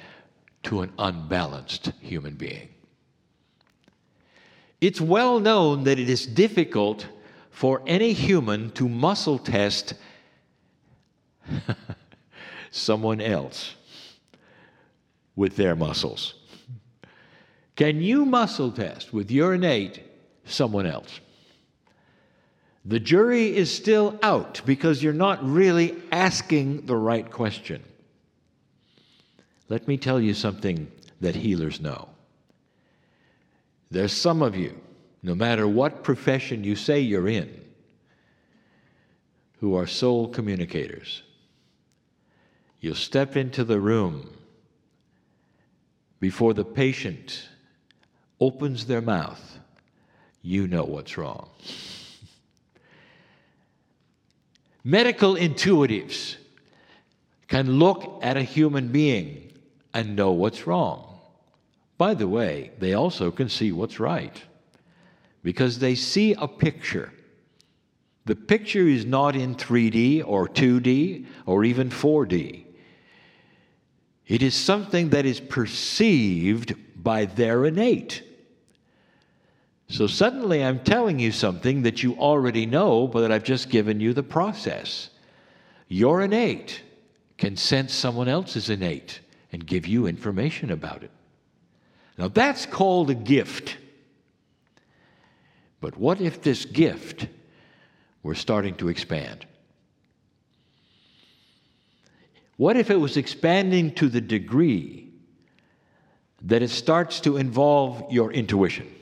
to 0.64 0.82
an 0.82 0.92
unbalanced 1.00 1.92
human 2.02 2.36
being? 2.36 2.70
It's 4.82 5.02
well 5.02 5.40
known 5.40 5.86
that 5.86 6.00
it 6.00 6.10
is 6.10 6.28
difficult 6.28 7.08
for 7.50 7.82
any 7.88 8.14
human 8.14 8.72
to 8.72 8.90
muscle 8.90 9.40
test 9.40 9.94
someone 12.72 13.22
else 13.22 13.76
with 15.36 15.56
their 15.56 15.76
muscles. 15.76 16.36
Can 17.76 18.02
you 18.02 18.26
muscle 18.26 18.72
test 18.72 19.14
with 19.14 19.30
your 19.32 19.54
innate 19.54 20.02
someone 20.46 20.86
else? 20.86 21.20
The 22.86 23.00
jury 23.00 23.56
is 23.56 23.74
still 23.74 24.20
out 24.22 24.62
because 24.66 25.02
you're 25.02 25.14
not 25.14 25.44
really 25.44 25.96
asking 26.12 26.86
the 26.86 26.96
right 26.96 27.30
question. 27.30 27.84
Let 29.68 29.88
me 29.88 29.98
tell 29.98 30.22
you 30.22 30.34
something 30.34 30.92
that 31.22 31.36
healers 31.36 31.82
know. 31.82 32.10
There's 33.90 34.14
some 34.14 34.42
of 34.42 34.56
you 34.56 34.80
no 35.26 35.34
matter 35.34 35.68
what 35.68 36.04
profession 36.04 36.64
you 36.64 36.76
say 36.76 37.00
you're 37.00 37.28
in, 37.28 37.50
who 39.60 39.76
are 39.76 39.88
soul 39.88 40.28
communicators. 40.28 41.24
You'll 42.86 42.94
step 42.94 43.36
into 43.36 43.64
the 43.64 43.80
room 43.80 44.30
before 46.20 46.54
the 46.54 46.64
patient 46.64 47.50
opens 48.40 48.86
their 48.86 49.02
mouth, 49.02 49.58
you 50.44 50.68
know 50.68 50.84
what's 50.84 51.18
wrong. 51.18 51.50
Medical 54.84 55.34
intuitives 55.34 56.36
can 57.48 57.80
look 57.80 58.20
at 58.22 58.38
a 58.38 58.44
human 58.44 58.90
being 58.90 59.52
and 59.96 60.16
know 60.16 60.34
what's 60.34 60.68
wrong. 60.68 61.20
By 61.98 62.14
the 62.14 62.28
way, 62.28 62.70
they 62.78 62.94
also 62.94 63.32
can 63.32 63.50
see 63.50 63.72
what's 63.72 64.00
right 64.00 64.44
because 65.42 65.80
they 65.80 65.96
see 65.96 66.34
a 66.34 66.48
picture. 66.48 67.12
The 68.26 68.36
picture 68.36 68.88
is 68.88 69.08
not 69.08 69.36
in 69.36 69.56
3D 69.56 70.22
or 70.24 70.48
2D 70.48 71.26
or 71.48 71.64
even 71.64 71.90
4D. 71.90 72.65
It 74.28 74.42
is 74.42 74.56
something 74.56 75.10
that 75.10 75.26
is 75.26 75.40
perceived 75.40 76.76
by 77.02 77.26
their 77.26 77.66
innate. 77.66 78.24
So 79.88 80.08
suddenly 80.08 80.64
I'm 80.64 80.80
telling 80.80 81.20
you 81.20 81.32
something 81.32 81.84
that 81.84 82.02
you 82.02 82.16
already 82.16 82.66
know, 82.66 83.08
but 83.08 83.22
that 83.22 83.32
I've 83.32 83.44
just 83.44 83.70
given 83.70 84.00
you 84.00 84.14
the 84.14 84.24
process. 84.24 85.10
Your 85.88 86.24
innate 86.24 86.82
can 87.38 87.56
sense 87.56 87.94
someone 87.94 88.28
else's 88.28 88.70
innate 88.70 89.20
and 89.52 89.66
give 89.66 89.86
you 89.86 90.08
information 90.08 90.72
about 90.72 91.04
it. 91.04 91.12
Now 92.18 92.30
that's 92.30 92.66
called 92.66 93.12
a 93.12 93.16
gift. 93.16 93.78
But 95.82 95.98
what 95.98 96.20
if 96.20 96.42
this 96.42 96.66
gift 96.66 97.28
were 98.24 98.34
starting 98.34 98.74
to 98.78 98.88
expand? 98.88 99.46
What 102.58 102.78
if 102.78 102.90
it 102.90 103.00
was 103.00 103.18
expanding 103.18 103.94
to 103.96 104.08
the 104.08 104.22
degree 104.22 105.10
that 106.42 106.62
it 106.62 106.70
starts 106.70 107.20
to 107.22 107.38
involve 107.38 108.12
your 108.12 108.32
intuition? 108.32 108.94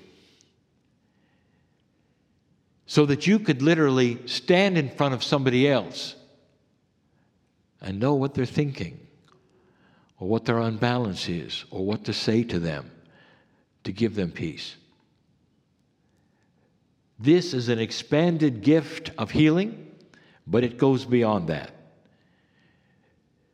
So 2.86 3.06
that 3.06 3.28
you 3.28 3.40
could 3.40 3.62
literally 3.62 4.26
stand 4.28 4.78
in 4.78 4.90
front 4.90 5.14
of 5.14 5.24
somebody 5.24 5.68
else 5.68 6.16
and 7.82 8.00
know 8.00 8.14
what 8.16 8.34
they're 8.34 8.46
thinking, 8.46 9.00
or 10.20 10.28
what 10.28 10.46
their 10.46 10.60
unbalance 10.60 11.28
is, 11.28 11.66
or 11.70 11.86
what 11.86 12.06
to 12.06 12.14
say 12.14 12.44
to 12.44 12.60
them 12.60 12.90
to 13.84 13.92
give 13.92 14.16
them 14.16 14.32
peace. 14.32 14.76
This 17.20 17.54
is 17.54 17.70
an 17.70 17.80
expanded 17.80 18.62
gift 18.62 19.12
of 19.18 19.32
healing, 19.32 19.92
but 20.48 20.64
it 20.64 20.78
goes 20.78 21.06
beyond 21.06 21.50
that. 21.50 21.72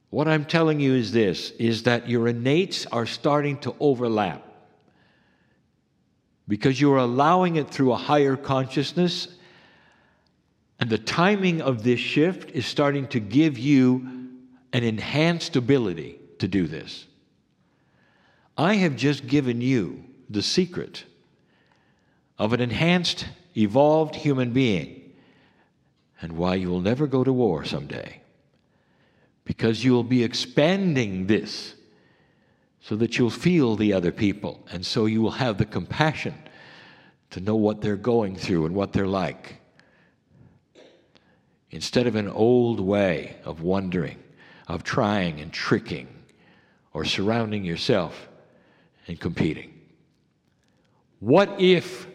What 0.10 0.28
I'm 0.28 0.46
telling 0.46 0.80
you 0.80 0.96
is 0.96 1.12
this 1.12 1.52
is 1.52 1.84
that 1.84 2.10
your 2.10 2.28
innates 2.28 2.86
are 2.88 3.06
starting 3.06 3.58
to 3.60 3.76
overlap 3.80 4.44
because 6.48 6.82
you're 6.82 6.98
allowing 6.98 7.58
it 7.58 7.70
through 7.70 7.92
a 7.92 7.98
higher 7.98 8.36
consciousness 8.36 9.28
and 10.80 10.90
the 10.90 10.98
timing 10.98 11.62
of 11.62 11.84
this 11.84 12.00
shift 12.00 12.52
is 12.52 12.66
starting 12.66 13.08
to 13.10 13.20
give 13.20 13.58
you 13.58 14.30
an 14.74 14.84
enhanced 14.84 15.56
ability 15.56 16.20
to 16.40 16.48
do 16.48 16.68
this. 16.68 17.06
I 18.58 18.76
have 18.76 18.96
just 18.96 19.28
given 19.28 19.62
you 19.62 20.06
the 20.30 20.42
secret 20.42 21.04
of 22.38 22.54
an 22.54 22.62
enhanced 22.62 23.26
evolved 23.56 24.16
human 24.16 24.52
being 24.54 25.12
and 26.22 26.34
why 26.34 26.56
you 26.56 26.70
will 26.70 26.82
never 26.82 27.08
go 27.08 27.24
to 27.24 27.34
war 27.34 27.66
someday. 27.66 28.22
Because 29.50 29.84
you 29.84 29.94
will 29.94 30.04
be 30.04 30.24
expanding 30.24 31.26
this 31.26 31.74
so 32.82 32.96
that 32.98 33.18
you'll 33.18 33.32
feel 33.32 33.76
the 33.76 33.94
other 33.94 34.12
people, 34.12 34.60
and 34.72 34.86
so 34.86 35.08
you 35.08 35.24
will 35.24 35.32
have 35.32 35.58
the 35.58 35.66
compassion 35.66 36.36
to 37.32 37.40
know 37.40 37.56
what 37.56 37.82
they're 37.82 37.96
going 37.96 38.36
through 38.36 38.68
and 38.68 38.76
what 38.76 38.94
they're 38.94 39.08
like. 39.08 39.60
Instead 41.72 42.06
of 42.06 42.16
an 42.16 42.28
old 42.30 42.80
way 42.80 43.38
of 43.44 43.64
wondering, 43.64 44.20
of 44.68 44.84
trying 44.84 45.40
and 45.40 45.52
tricking, 45.52 46.08
or 46.94 47.04
surrounding 47.04 47.66
yourself 47.66 48.30
and 49.08 49.20
competing. 49.20 49.74
What 51.22 51.60
if 51.60 52.06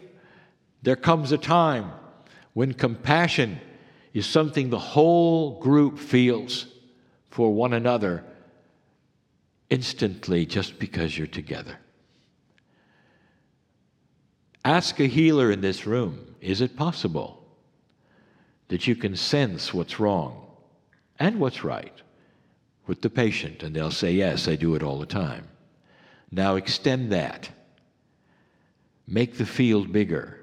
there 0.83 0.95
comes 0.95 1.33
a 1.33 1.37
time 1.37 1.91
when 2.53 2.73
compassion 2.73 3.59
is 4.13 4.25
something 4.25 4.69
the 4.69 4.79
whole 4.79 5.59
group 5.59 5.99
feels 5.99 6.67
for 7.35 7.53
one 7.53 7.73
another 7.73 8.23
instantly 9.69 10.45
just 10.45 10.79
because 10.79 11.17
you're 11.17 11.27
together. 11.27 11.77
Ask 14.63 15.01
a 15.01 15.05
healer 15.05 15.51
in 15.51 15.59
this 15.59 15.85
room 15.85 16.35
is 16.39 16.61
it 16.61 16.77
possible 16.77 17.45
that 18.69 18.87
you 18.87 18.95
can 18.95 19.17
sense 19.17 19.73
what's 19.73 19.99
wrong 19.99 20.47
and 21.19 21.37
what's 21.37 21.65
right 21.65 22.01
with 22.87 23.01
the 23.01 23.09
patient? 23.09 23.63
And 23.63 23.75
they'll 23.75 23.91
say, 23.91 24.13
Yes, 24.13 24.47
I 24.47 24.55
do 24.55 24.75
it 24.75 24.81
all 24.81 24.97
the 24.97 25.05
time. 25.05 25.49
Now 26.31 26.55
extend 26.55 27.11
that, 27.11 27.49
make 29.07 29.37
the 29.37 29.45
field 29.45 29.91
bigger. 29.91 30.39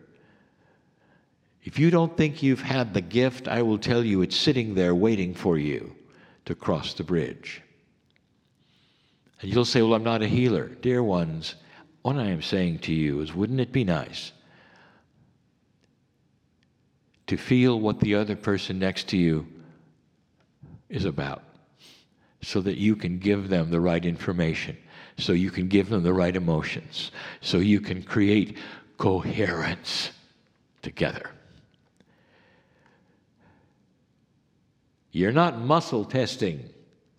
If 1.65 1.79
you 1.79 1.91
don't 1.91 2.19
think 2.19 2.43
you've 2.43 2.61
had 2.61 2.93
the 2.93 3.01
gift, 3.01 3.49
I 3.49 3.63
will 3.63 3.79
tell 3.79 4.05
you 4.05 4.21
it's 4.21 4.37
sitting 4.37 4.75
there 4.75 4.95
waiting 4.95 5.33
for 5.33 5.57
you 5.57 5.97
to 6.45 6.55
cross 6.55 6.95
the 6.95 7.05
bridge. 7.05 7.63
And 9.41 9.53
you'll 9.53 9.65
say, 9.65 9.83
Well, 9.83 9.95
I'm 9.95 10.05
not 10.05 10.23
a 10.23 10.29
healer. 10.29 10.69
Dear 10.69 11.03
ones, 11.03 11.57
what 12.03 12.17
I 12.17 12.27
am 12.27 12.43
saying 12.43 12.81
to 12.81 12.93
you 12.93 13.21
is 13.21 13.35
wouldn't 13.35 13.61
it 13.61 13.73
be 13.73 13.85
nice 13.85 14.33
to 17.27 17.37
feel 17.37 17.81
what 17.81 18.01
the 18.01 18.15
other 18.15 18.37
person 18.37 18.79
next 18.79 19.09
to 19.09 19.17
you 19.17 19.47
is 20.89 21.05
about 21.05 21.43
so 22.43 22.61
that 22.61 22.77
you 22.77 22.97
can 22.97 23.19
give 23.19 23.49
them 23.49 23.71
the 23.71 23.81
right 23.81 24.05
information, 24.05 24.77
so 25.17 25.33
you 25.33 25.51
can 25.51 25.69
give 25.69 25.89
them 25.89 26.03
the 26.03 26.13
right 26.13 26.35
emotions, 26.35 27.13
so 27.41 27.59
you 27.59 27.81
can 27.81 28.03
create 28.03 28.59
coherence 28.99 30.11
together. 30.83 31.31
You're 35.13 35.33
not 35.33 35.61
muscle 35.61 36.07
testing 36.07 36.71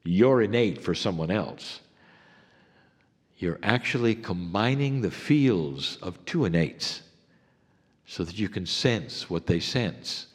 your 0.03 0.41
innate 0.41 0.81
for 0.81 0.95
someone 0.95 1.31
else. 1.31 1.79
You're 3.37 3.59
actually 3.63 4.15
combining 4.15 5.01
the 5.01 5.11
fields 5.11 5.97
of 6.01 6.23
two 6.25 6.45
innates 6.45 7.01
so 8.05 8.23
that 8.23 8.37
you 8.37 8.49
can 8.49 8.65
sense 8.65 9.29
what 9.29 9.45
they 9.45 9.59
sense, 9.59 10.27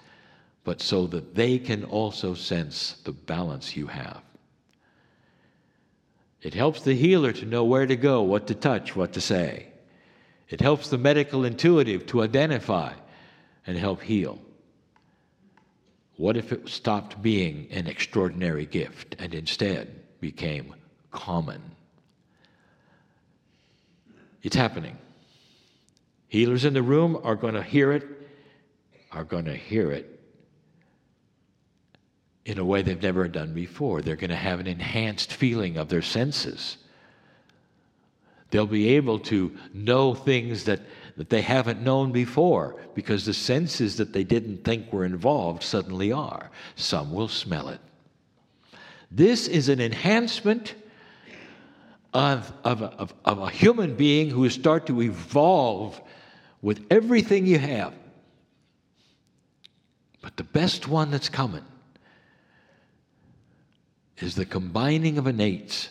but 0.64 0.80
so 0.80 1.06
that 1.08 1.34
they 1.34 1.58
can 1.58 1.84
also 1.84 2.34
sense 2.34 2.96
the 3.04 3.12
balance 3.12 3.76
you 3.76 3.88
have. 3.88 4.22
It 6.40 6.54
helps 6.54 6.82
the 6.82 6.94
healer 6.94 7.32
to 7.32 7.44
know 7.44 7.64
where 7.64 7.86
to 7.86 7.96
go, 7.96 8.22
what 8.22 8.46
to 8.46 8.54
touch, 8.54 8.94
what 8.94 9.12
to 9.14 9.20
say. 9.20 9.68
It 10.48 10.60
helps 10.60 10.88
the 10.88 10.98
medical 10.98 11.44
intuitive 11.44 12.06
to 12.06 12.22
identify 12.22 12.94
and 13.66 13.76
help 13.76 14.02
heal. 14.02 14.38
What 16.18 16.36
if 16.36 16.52
it 16.52 16.68
stopped 16.68 17.22
being 17.22 17.68
an 17.70 17.86
extraordinary 17.86 18.66
gift 18.66 19.14
and 19.20 19.32
instead 19.32 20.02
became 20.20 20.74
common? 21.12 21.62
It's 24.42 24.56
happening. 24.56 24.98
Healers 26.26 26.64
in 26.64 26.74
the 26.74 26.82
room 26.82 27.16
are 27.22 27.36
going 27.36 27.54
to 27.54 27.62
hear 27.62 27.92
it, 27.92 28.04
are 29.12 29.22
going 29.22 29.44
to 29.44 29.54
hear 29.54 29.92
it 29.92 30.20
in 32.44 32.58
a 32.58 32.64
way 32.64 32.82
they've 32.82 33.00
never 33.00 33.28
done 33.28 33.54
before. 33.54 34.02
They're 34.02 34.16
going 34.16 34.30
to 34.30 34.36
have 34.36 34.58
an 34.58 34.66
enhanced 34.66 35.32
feeling 35.32 35.76
of 35.76 35.88
their 35.88 36.02
senses. 36.02 36.78
They'll 38.50 38.66
be 38.66 38.96
able 38.96 39.20
to 39.20 39.56
know 39.72 40.14
things 40.14 40.64
that, 40.64 40.80
that 41.18 41.30
they 41.30 41.42
haven't 41.42 41.82
known 41.82 42.12
before 42.12 42.76
because 42.94 43.26
the 43.26 43.34
senses 43.34 43.96
that 43.96 44.12
they 44.12 44.22
didn't 44.22 44.62
think 44.62 44.92
were 44.92 45.04
involved 45.04 45.64
suddenly 45.64 46.12
are. 46.12 46.48
Some 46.76 47.12
will 47.12 47.26
smell 47.26 47.70
it. 47.70 47.80
This 49.10 49.48
is 49.48 49.68
an 49.68 49.80
enhancement 49.80 50.76
of, 52.14 52.52
of, 52.62 52.82
of, 52.82 53.12
of 53.24 53.38
a 53.40 53.50
human 53.50 53.96
being 53.96 54.30
who 54.30 54.48
start 54.48 54.86
to 54.86 55.02
evolve 55.02 56.00
with 56.62 56.86
everything 56.88 57.46
you 57.46 57.58
have. 57.58 57.94
But 60.22 60.36
the 60.36 60.44
best 60.44 60.86
one 60.86 61.10
that's 61.10 61.28
coming 61.28 61.64
is 64.18 64.36
the 64.36 64.46
combining 64.46 65.18
of 65.18 65.26
innates 65.26 65.88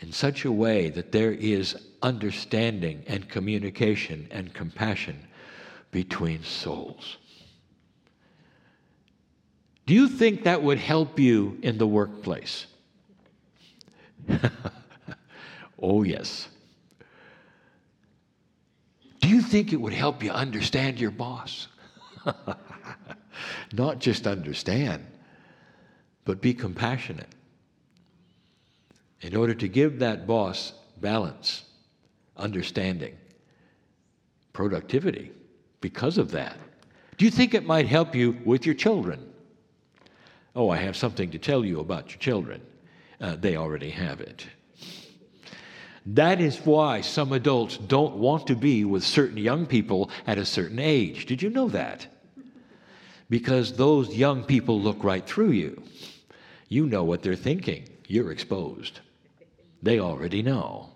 in 0.00 0.12
such 0.12 0.44
a 0.44 0.52
way 0.52 0.88
that 0.90 1.12
there 1.12 1.32
is 1.32 1.76
understanding 2.02 3.04
and 3.06 3.28
communication 3.28 4.26
and 4.30 4.52
compassion 4.54 5.26
between 5.90 6.42
souls. 6.42 7.18
Do 9.86 9.94
you 9.94 10.08
think 10.08 10.44
that 10.44 10.62
would 10.62 10.78
help 10.78 11.18
you 11.18 11.58
in 11.62 11.78
the 11.78 11.86
workplace? 11.86 12.66
oh, 15.82 16.02
yes. 16.02 16.48
Do 19.20 19.28
you 19.28 19.42
think 19.42 19.72
it 19.72 19.80
would 19.80 19.92
help 19.92 20.22
you 20.22 20.30
understand 20.30 20.98
your 20.98 21.10
boss? 21.10 21.68
Not 23.72 23.98
just 23.98 24.26
understand, 24.26 25.04
but 26.24 26.40
be 26.40 26.54
compassionate 26.54 27.28
in 29.20 29.36
order 29.36 29.54
to 29.54 29.68
give 29.68 29.98
that 29.98 30.26
boss 30.26 30.72
balance, 31.00 31.64
understanding, 32.36 33.16
productivity 34.52 35.32
because 35.80 36.18
of 36.18 36.30
that. 36.32 36.56
Do 37.16 37.24
you 37.24 37.30
think 37.30 37.54
it 37.54 37.66
might 37.66 37.86
help 37.86 38.14
you 38.14 38.38
with 38.44 38.64
your 38.64 38.74
children? 38.74 39.30
Oh, 40.56 40.70
I 40.70 40.78
have 40.78 40.96
something 40.96 41.30
to 41.30 41.38
tell 41.38 41.64
you 41.64 41.80
about 41.80 42.10
your 42.10 42.18
children. 42.18 42.62
Uh, 43.20 43.36
they 43.36 43.56
already 43.56 43.90
have 43.90 44.20
it. 44.20 44.46
That 46.06 46.40
is 46.40 46.58
why 46.64 47.02
some 47.02 47.32
adults 47.32 47.76
don't 47.76 48.16
want 48.16 48.46
to 48.46 48.56
be 48.56 48.84
with 48.84 49.04
certain 49.04 49.36
young 49.36 49.66
people 49.66 50.10
at 50.26 50.38
a 50.38 50.46
certain 50.46 50.78
age. 50.78 51.26
Did 51.26 51.42
you 51.42 51.50
know 51.50 51.68
that? 51.68 52.06
Because 53.28 53.74
those 53.74 54.14
young 54.14 54.42
people 54.42 54.80
look 54.80 55.04
right 55.04 55.24
through 55.24 55.50
you. 55.50 55.82
You 56.68 56.86
know 56.86 57.04
what 57.04 57.22
they're 57.22 57.36
thinking. 57.36 57.88
You're 58.06 58.32
exposed. 58.32 59.00
They 59.82 59.98
already 59.98 60.42
know. 60.42 60.90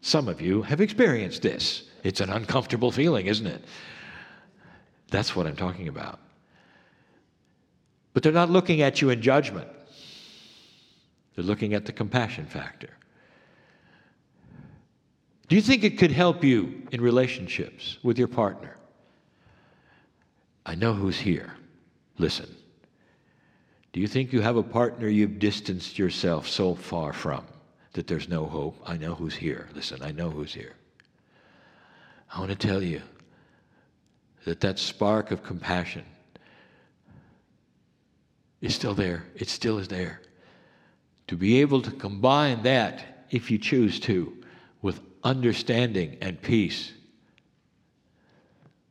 Some 0.00 0.28
of 0.28 0.40
you 0.40 0.62
have 0.62 0.80
experienced 0.80 1.42
this. 1.42 1.84
It's 2.02 2.20
an 2.20 2.30
uncomfortable 2.30 2.90
feeling, 2.92 3.26
isn't 3.26 3.46
it? 3.46 3.64
That's 5.10 5.34
what 5.34 5.46
I'm 5.46 5.56
talking 5.56 5.88
about. 5.88 6.18
But 8.12 8.22
they're 8.22 8.32
not 8.32 8.50
looking 8.50 8.82
at 8.82 9.00
you 9.00 9.10
in 9.10 9.20
judgment, 9.20 9.68
they're 11.34 11.44
looking 11.44 11.74
at 11.74 11.84
the 11.84 11.92
compassion 11.92 12.46
factor. 12.46 12.90
Do 15.48 15.54
you 15.54 15.62
think 15.62 15.84
it 15.84 15.98
could 15.98 16.10
help 16.10 16.42
you 16.42 16.82
in 16.90 17.00
relationships 17.00 17.98
with 18.02 18.18
your 18.18 18.26
partner? 18.26 18.76
I 20.64 20.74
know 20.74 20.92
who's 20.92 21.18
here. 21.18 21.54
Listen. 22.18 22.56
Do 23.96 24.02
you 24.02 24.08
think 24.08 24.30
you 24.30 24.42
have 24.42 24.58
a 24.58 24.62
partner 24.62 25.08
you've 25.08 25.38
distanced 25.38 25.98
yourself 25.98 26.46
so 26.46 26.74
far 26.74 27.14
from 27.14 27.46
that 27.94 28.06
there's 28.06 28.28
no 28.28 28.44
hope? 28.44 28.78
I 28.84 28.98
know 28.98 29.14
who's 29.14 29.34
here. 29.34 29.70
Listen, 29.74 30.02
I 30.02 30.12
know 30.12 30.28
who's 30.28 30.52
here. 30.52 30.74
I 32.30 32.38
want 32.40 32.50
to 32.50 32.58
tell 32.58 32.82
you 32.82 33.00
that 34.44 34.60
that 34.60 34.78
spark 34.78 35.30
of 35.30 35.42
compassion 35.42 36.04
is 38.60 38.74
still 38.74 38.92
there. 38.92 39.24
It 39.34 39.48
still 39.48 39.78
is 39.78 39.88
there. 39.88 40.20
To 41.28 41.36
be 41.38 41.62
able 41.62 41.80
to 41.80 41.90
combine 41.90 42.64
that, 42.64 43.24
if 43.30 43.50
you 43.50 43.56
choose 43.56 43.98
to, 44.00 44.30
with 44.82 45.00
understanding 45.24 46.18
and 46.20 46.42
peace 46.42 46.92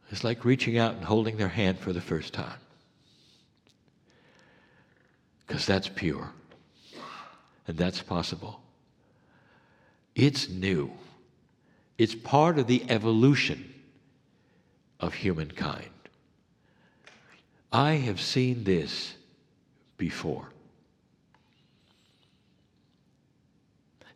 is 0.10 0.24
like 0.24 0.44
reaching 0.44 0.80
out 0.80 0.96
and 0.96 1.06
holding 1.06 1.38
their 1.38 1.48
hand 1.48 1.78
for 1.78 1.94
the 1.94 2.02
first 2.02 2.34
time 2.34 2.58
because 5.46 5.66
that's 5.66 5.88
pure 5.88 6.32
and 7.68 7.78
that's 7.78 8.02
possible. 8.02 8.62
It's 10.16 10.50
new, 10.50 10.92
it's 11.98 12.16
part 12.16 12.58
of 12.58 12.68
the 12.68 12.84
evolution 12.90 13.74
of 15.00 15.14
humankind. 15.14 15.90
I 17.72 17.94
have 17.94 18.22
seen 18.22 18.64
this 18.64 19.16
before. 19.98 20.48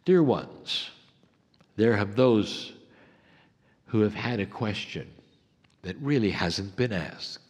Dear 0.06 0.24
ones, 0.24 0.90
there 1.76 1.98
have 1.98 2.16
those 2.16 2.74
who 3.88 4.02
have 4.02 4.14
had 4.14 4.40
a 4.40 4.46
question 4.46 5.10
that 5.82 5.96
really 6.02 6.32
hasn't 6.32 6.76
been 6.76 6.94
asked. 6.94 7.49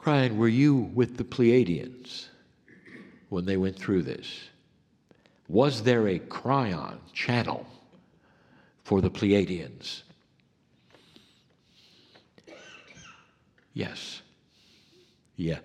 Crying, 0.00 0.38
Were 0.38 0.48
you 0.48 0.90
with 0.94 1.18
the 1.18 1.24
Pleiadians 1.24 2.28
when 3.28 3.44
they 3.44 3.58
went 3.58 3.76
through 3.76 4.02
this? 4.02 4.48
Was 5.46 5.82
there 5.82 6.08
a 6.08 6.18
Kryon 6.18 6.96
channel 7.12 7.66
for 8.82 9.02
the 9.02 9.10
Pleiadians? 9.10 10.02
Yes. 13.74 14.22
Yes. 15.36 15.60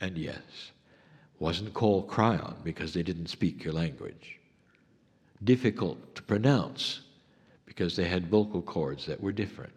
And 0.00 0.16
yes. 0.16 0.70
Wasn't 1.38 1.74
called 1.74 2.08
Kryon 2.08 2.64
because 2.64 2.94
they 2.94 3.02
didn't 3.02 3.28
speak 3.28 3.62
your 3.62 3.74
language. 3.74 4.38
Difficult 5.44 6.14
to 6.14 6.22
pronounce 6.22 7.00
because 7.66 7.94
they 7.94 8.08
had 8.08 8.28
vocal 8.28 8.62
cords 8.62 9.04
that 9.04 9.20
were 9.20 9.32
different, 9.32 9.72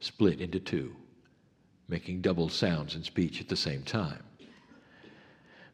split 0.00 0.40
into 0.40 0.60
two 0.60 0.96
making 1.88 2.20
double 2.20 2.48
sounds 2.48 2.94
in 2.94 3.02
speech 3.02 3.40
at 3.40 3.48
the 3.48 3.56
same 3.56 3.82
time. 3.82 4.22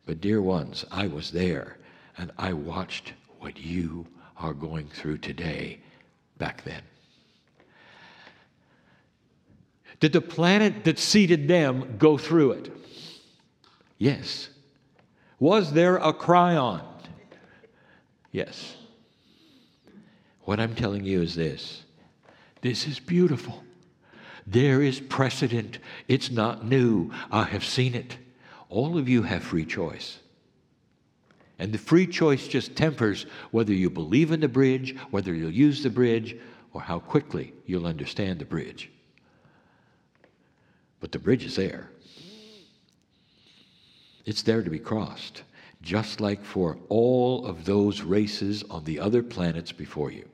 But, 0.07 0.21
dear 0.21 0.43
ones, 0.43 0.85
I 0.91 1.07
was 1.07 1.31
there 1.31 1.77
and 2.19 2.33
I 2.37 2.53
watched 2.53 3.13
what 3.39 3.59
you 3.59 4.07
are 4.37 4.55
going 4.55 4.89
through 4.89 5.19
today 5.19 5.81
back 6.39 6.65
then. 6.65 6.83
Did 10.01 10.13
the 10.13 10.21
planet 10.21 10.85
that 10.85 10.99
seeded 10.99 11.47
them 11.47 11.97
go 11.99 12.17
through 12.17 12.53
it? 12.53 12.73
Yes. 13.99 14.49
Was 15.39 15.73
there 15.73 15.97
a 15.97 16.13
Kryon? 16.13 16.83
Yes. 18.33 18.77
What 20.43 20.59
I'm 20.59 20.75
telling 20.75 21.05
you 21.05 21.23
is 21.23 21.35
this 21.35 21.85
this 22.63 22.87
is 22.87 22.99
beautiful. 22.99 23.63
There 24.47 24.83
is 24.83 25.01
precedent. 25.01 25.79
It's 26.09 26.31
not 26.31 26.65
new. 26.65 27.13
I 27.31 27.45
have 27.45 27.65
seen 27.65 27.95
it. 27.95 28.17
All 28.69 28.99
of 28.99 29.09
you 29.09 29.23
have 29.23 29.43
free 29.43 29.65
choice. 29.65 30.19
And 31.59 31.73
the 31.73 31.79
free 31.79 32.07
choice 32.07 32.49
just 32.49 32.75
tempers 32.75 33.27
whether 33.51 33.73
you 33.73 33.91
believe 33.91 34.33
in 34.33 34.41
the 34.41 34.49
bridge, 34.49 34.97
whether 35.11 35.35
you'll 35.35 35.51
use 35.51 35.83
the 35.83 35.91
bridge, 35.91 36.37
or 36.73 36.81
how 36.81 37.01
quickly 37.01 37.53
you'll 37.67 37.87
understand 37.87 38.39
the 38.39 38.45
bridge. 38.45 38.91
But 41.01 41.13
the 41.13 41.19
bridge 41.19 41.45
is 41.45 41.57
there. 41.57 41.91
It's 44.25 44.43
there 44.43 44.63
to 44.63 44.71
be 44.71 44.79
crossed, 44.79 45.43
just 45.83 46.21
like 46.21 46.45
for 46.45 46.79
all 46.89 47.45
of 47.47 47.65
those 47.65 48.03
races 48.03 48.63
on 48.71 48.85
the 48.85 49.01
other 49.01 49.23
planets 49.23 49.73
before 49.73 50.11
you. 50.11 50.29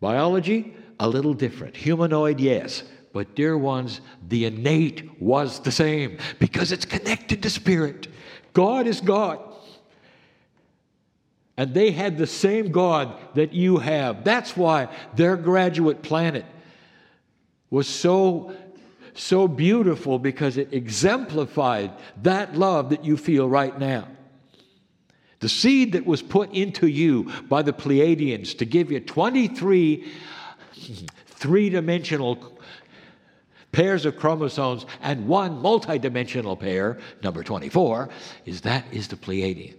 Biology, 0.00 0.74
a 0.98 1.08
little 1.08 1.34
different. 1.34 1.76
Humanoid, 1.76 2.40
yes. 2.40 2.82
But, 3.12 3.34
dear 3.34 3.56
ones, 3.56 4.00
the 4.28 4.44
innate 4.44 5.20
was 5.22 5.60
the 5.60 5.72
same 5.72 6.18
because 6.38 6.72
it's 6.72 6.84
connected 6.84 7.42
to 7.42 7.50
spirit. 7.50 8.08
God 8.52 8.86
is 8.86 9.00
God. 9.00 9.40
And 11.56 11.72
they 11.72 11.90
had 11.90 12.18
the 12.18 12.26
same 12.26 12.70
God 12.70 13.16
that 13.34 13.52
you 13.54 13.78
have. 13.78 14.24
That's 14.24 14.56
why 14.56 14.88
their 15.14 15.36
graduate 15.36 16.02
planet 16.02 16.44
was 17.70 17.88
so 17.88 18.54
so 19.18 19.48
beautiful 19.48 20.18
because 20.18 20.56
it 20.56 20.72
exemplified 20.72 21.90
that 22.22 22.54
love 22.54 22.90
that 22.90 23.04
you 23.04 23.16
feel 23.16 23.48
right 23.48 23.78
now. 23.78 24.06
The 25.40 25.48
seed 25.48 25.92
that 25.92 26.06
was 26.06 26.22
put 26.22 26.52
into 26.52 26.86
you 26.86 27.30
by 27.48 27.62
the 27.62 27.72
Pleiadians 27.72 28.56
to 28.58 28.64
give 28.64 28.90
you 28.90 29.00
23 29.00 30.10
three 31.26 31.70
dimensional 31.70 32.58
pairs 33.72 34.06
of 34.06 34.16
chromosomes 34.16 34.86
and 35.02 35.26
one 35.26 35.62
multidimensional 35.62 36.58
pair, 36.58 36.98
number 37.22 37.42
24, 37.42 38.08
is 38.44 38.62
that 38.62 38.84
is 38.92 39.08
the 39.08 39.16
Pleiadian. 39.16 39.76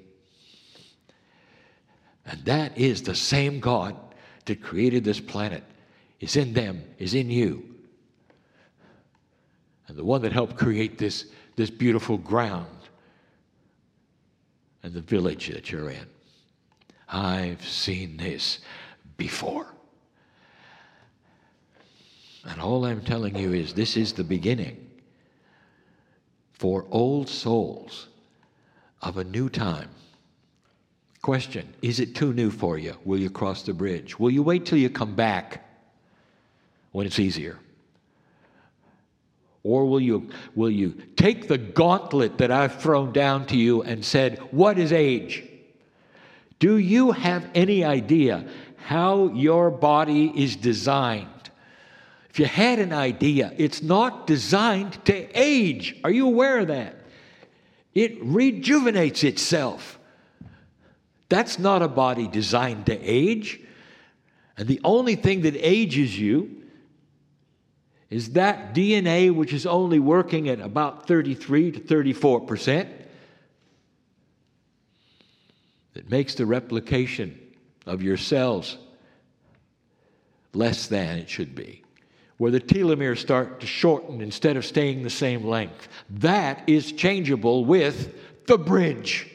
And 2.26 2.44
that 2.46 2.78
is 2.78 3.02
the 3.02 3.16
same 3.16 3.60
God 3.60 3.96
that 4.46 4.62
created 4.62 5.04
this 5.04 5.20
planet, 5.20 5.64
is 6.20 6.36
in 6.36 6.54
them, 6.54 6.84
is 7.00 7.14
in 7.14 7.30
you. 7.30 7.64
And 9.88 9.98
the 9.98 10.04
one 10.04 10.22
that 10.24 10.34
helped 10.34 10.58
create 10.58 10.98
this, 10.98 11.26
this 11.56 11.70
beautiful 11.70 12.18
ground 12.18 12.68
and 14.84 14.94
the 14.94 15.02
village 15.02 15.48
that 15.48 15.72
you're 15.72 15.90
in. 15.90 16.06
I've 17.10 17.66
seen 17.66 18.18
this 18.18 18.60
before. 19.16 19.77
And 22.48 22.60
all 22.60 22.86
I'm 22.86 23.02
telling 23.02 23.36
you 23.36 23.54
is 23.54 23.74
this 23.74 23.96
is 23.96 24.14
the 24.14 24.24
beginning 24.24 24.78
for 26.54 26.86
old 26.90 27.30
souls 27.30 28.08
of 29.02 29.18
a 29.18 29.24
new 29.24 29.50
time 29.50 29.90
Question 31.28 31.74
Is 31.82 32.00
it 32.00 32.16
too 32.16 32.32
new 32.32 32.50
for 32.50 32.78
you? 32.78 32.96
Will 33.04 33.20
you 33.20 33.30
cross 33.30 33.64
the 33.64 33.74
bridge? 33.74 34.18
Will 34.18 34.32
you 34.32 34.42
wait 34.42 34.66
till 34.66 34.78
you 34.78 34.90
come 34.90 35.14
back 35.14 35.66
when 36.94 37.06
it's 37.06 37.20
easier? 37.20 37.60
Or 39.64 39.86
will 39.86 40.00
you, 40.00 40.30
will 40.56 40.70
you 40.70 40.96
take 41.18 41.50
the 41.50 41.58
gauntlet 41.58 42.38
that 42.38 42.50
I've 42.50 42.80
thrown 42.80 43.12
down 43.12 43.46
to 43.48 43.58
you 43.58 43.84
and 43.84 44.06
said, 44.06 44.40
What 44.52 44.80
is 44.80 44.94
age? 44.94 45.44
Do 46.60 46.78
you 46.78 47.12
have 47.12 47.50
any 47.54 47.84
idea 47.84 48.48
how 48.78 49.28
your 49.34 49.70
body 49.70 50.32
is 50.34 50.56
designed? 50.56 51.28
You 52.40 52.46
had 52.46 52.80
an 52.80 52.94
idea, 52.94 53.54
it's 53.58 53.82
not 53.82 54.28
designed 54.28 55.04
to 55.06 55.28
age. 55.34 55.96
Are 56.04 56.12
you 56.12 56.28
aware 56.28 56.60
of 56.60 56.68
that? 56.68 56.96
It 57.94 58.22
rejuvenates 58.22 59.24
itself. 59.24 59.98
That's 61.30 61.60
not 61.60 61.82
a 61.82 61.88
body 61.88 62.28
designed 62.28 62.86
to 62.86 63.00
age. 63.00 63.60
And 64.58 64.68
the 64.68 64.80
only 64.84 65.16
thing 65.16 65.42
that 65.42 65.56
ages 65.58 66.18
you 66.18 66.64
is 68.10 68.32
that 68.34 68.74
DNA, 68.74 69.34
which 69.34 69.54
is 69.54 69.66
only 69.66 70.00
working 70.00 70.48
at 70.48 70.60
about 70.60 71.08
33 71.08 71.72
to 71.74 71.80
34 71.80 72.42
percent, 72.42 72.90
that 75.94 76.10
makes 76.10 76.36
the 76.36 76.46
replication 76.46 77.40
of 77.86 78.04
your 78.04 78.18
cells 78.18 78.78
less 80.54 80.88
than 80.88 81.18
it 81.18 81.30
should 81.30 81.56
be, 81.56 81.84
where 82.38 82.52
the 82.52 82.60
telomeres 82.60 83.18
start 83.18 83.60
to 83.60 83.68
shorten 83.68 84.22
instead 84.22 84.58
of 84.58 84.66
staying 84.66 85.04
the 85.04 85.10
same 85.10 85.44
length. 85.44 85.88
That 86.10 86.68
is 86.68 86.92
changeable 86.92 87.66
with 87.66 88.14
the 88.46 88.58
bridge. 88.58 89.32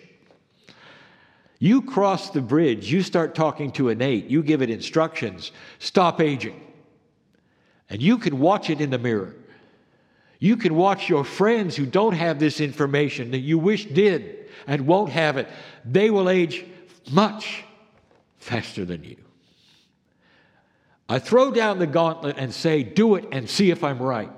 You 1.58 1.82
cross 1.82 2.30
the 2.30 2.40
bridge, 2.40 2.90
you 2.90 3.02
start 3.02 3.34
talking 3.34 3.70
to 3.72 3.88
innate, 3.88 4.26
you 4.26 4.42
give 4.42 4.62
it 4.62 4.70
instructions 4.70 5.52
stop 5.78 6.20
aging. 6.20 6.60
And 7.88 8.00
you 8.00 8.18
can 8.18 8.40
watch 8.40 8.70
it 8.70 8.80
in 8.80 8.90
the 8.90 8.98
mirror. 8.98 9.34
You 10.38 10.56
can 10.56 10.74
watch 10.74 11.08
your 11.08 11.24
friends 11.24 11.76
who 11.76 11.86
don't 11.86 12.14
have 12.14 12.40
this 12.40 12.60
information 12.60 13.30
that 13.30 13.38
you 13.38 13.58
wish 13.58 13.84
did 13.84 14.48
and 14.66 14.86
won't 14.88 15.10
have 15.10 15.36
it. 15.36 15.46
They 15.84 16.10
will 16.10 16.28
age 16.28 16.64
much 17.12 17.62
faster 18.38 18.84
than 18.84 19.04
you. 19.04 19.21
I 21.08 21.18
throw 21.18 21.50
down 21.50 21.78
the 21.78 21.86
gauntlet 21.86 22.36
and 22.38 22.52
say, 22.52 22.82
Do 22.82 23.16
it 23.16 23.26
and 23.32 23.48
see 23.48 23.70
if 23.70 23.84
I'm 23.84 23.98
right. 23.98 24.30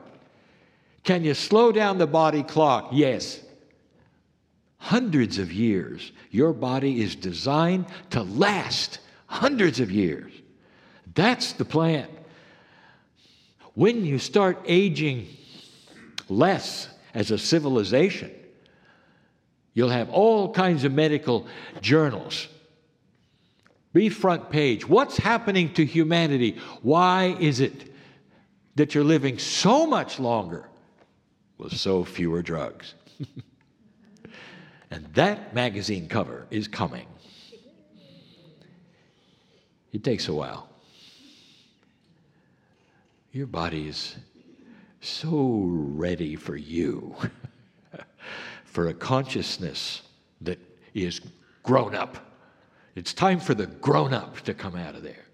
Can 1.04 1.24
you 1.24 1.34
slow 1.34 1.70
down 1.72 1.98
the 1.98 2.06
body 2.06 2.42
clock? 2.42 2.88
Yes 2.92 3.40
hundreds 4.84 5.38
of 5.38 5.50
years. 5.50 6.12
Your 6.30 6.52
body 6.52 7.00
is 7.00 7.16
designed 7.16 7.86
to 8.10 8.22
last 8.22 8.98
hundreds 9.26 9.80
of 9.80 9.90
years. 9.90 10.30
That's 11.14 11.52
the 11.54 11.64
plan. 11.64 12.06
When 13.72 14.04
you 14.04 14.18
start 14.18 14.60
aging 14.66 15.26
less 16.28 16.88
as 17.14 17.30
a 17.30 17.38
civilization, 17.38 18.30
you'll 19.72 19.88
have 19.88 20.10
all 20.10 20.52
kinds 20.52 20.84
of 20.84 20.92
medical 20.92 21.46
journals. 21.80 22.46
Be 23.94 24.10
front 24.10 24.50
page. 24.50 24.86
What's 24.86 25.16
happening 25.16 25.72
to 25.74 25.86
humanity? 25.86 26.58
Why 26.82 27.36
is 27.40 27.60
it 27.60 27.94
that 28.74 28.94
you're 28.94 29.04
living 29.04 29.38
so 29.38 29.86
much 29.86 30.18
longer 30.18 30.68
with 31.56 31.74
so 31.74 32.04
fewer 32.04 32.42
drugs? 32.42 32.94
And 34.90 35.06
that 35.14 35.54
magazine 35.54 36.06
cover 36.06 36.46
is 36.50 36.68
coming. 36.68 37.06
It 39.92 40.04
takes 40.04 40.28
a 40.28 40.34
while. 40.34 40.68
Your 43.32 43.48
body 43.48 43.88
is 43.88 44.14
so 45.00 45.64
ready 45.66 46.36
for 46.36 46.56
you, 46.56 47.16
for 48.64 48.86
a 48.86 48.94
consciousness 48.94 50.02
that 50.40 50.60
is 50.94 51.20
grown 51.64 51.96
up. 51.96 52.33
It's 52.94 53.12
time 53.12 53.40
for 53.40 53.54
the 53.54 53.66
grown 53.66 54.14
up 54.14 54.40
to 54.42 54.54
come 54.54 54.76
out 54.76 54.94
of 54.94 55.02
there 55.02 55.24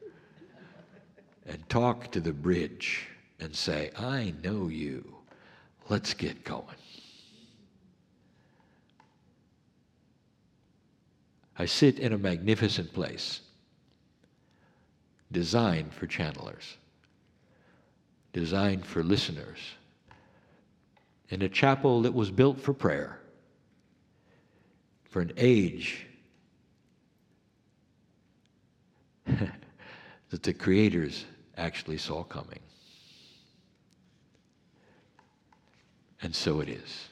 and 1.46 1.68
talk 1.68 2.10
to 2.12 2.20
the 2.20 2.32
bridge 2.32 3.06
and 3.38 3.54
say, 3.54 3.90
I 3.98 4.32
know 4.42 4.68
you. 4.68 5.16
Let's 5.88 6.14
get 6.14 6.44
going. 6.44 6.64
I 11.58 11.66
sit 11.66 11.98
in 11.98 12.14
a 12.14 12.18
magnificent 12.18 12.94
place 12.94 13.40
designed 15.30 15.92
for 15.92 16.06
channelers, 16.06 16.76
designed 18.32 18.86
for 18.86 19.02
listeners, 19.02 19.58
in 21.28 21.42
a 21.42 21.48
chapel 21.48 22.02
that 22.02 22.14
was 22.14 22.30
built 22.30 22.58
for 22.58 22.72
prayer, 22.72 23.20
for 25.04 25.20
an 25.20 25.32
age 25.36 26.06
that 30.30 30.42
the 30.42 30.52
creators 30.52 31.24
actually 31.56 31.98
saw 31.98 32.22
coming. 32.22 32.61
And 36.22 36.35
so 36.35 36.61
it 36.61 36.68
is. 36.68 37.09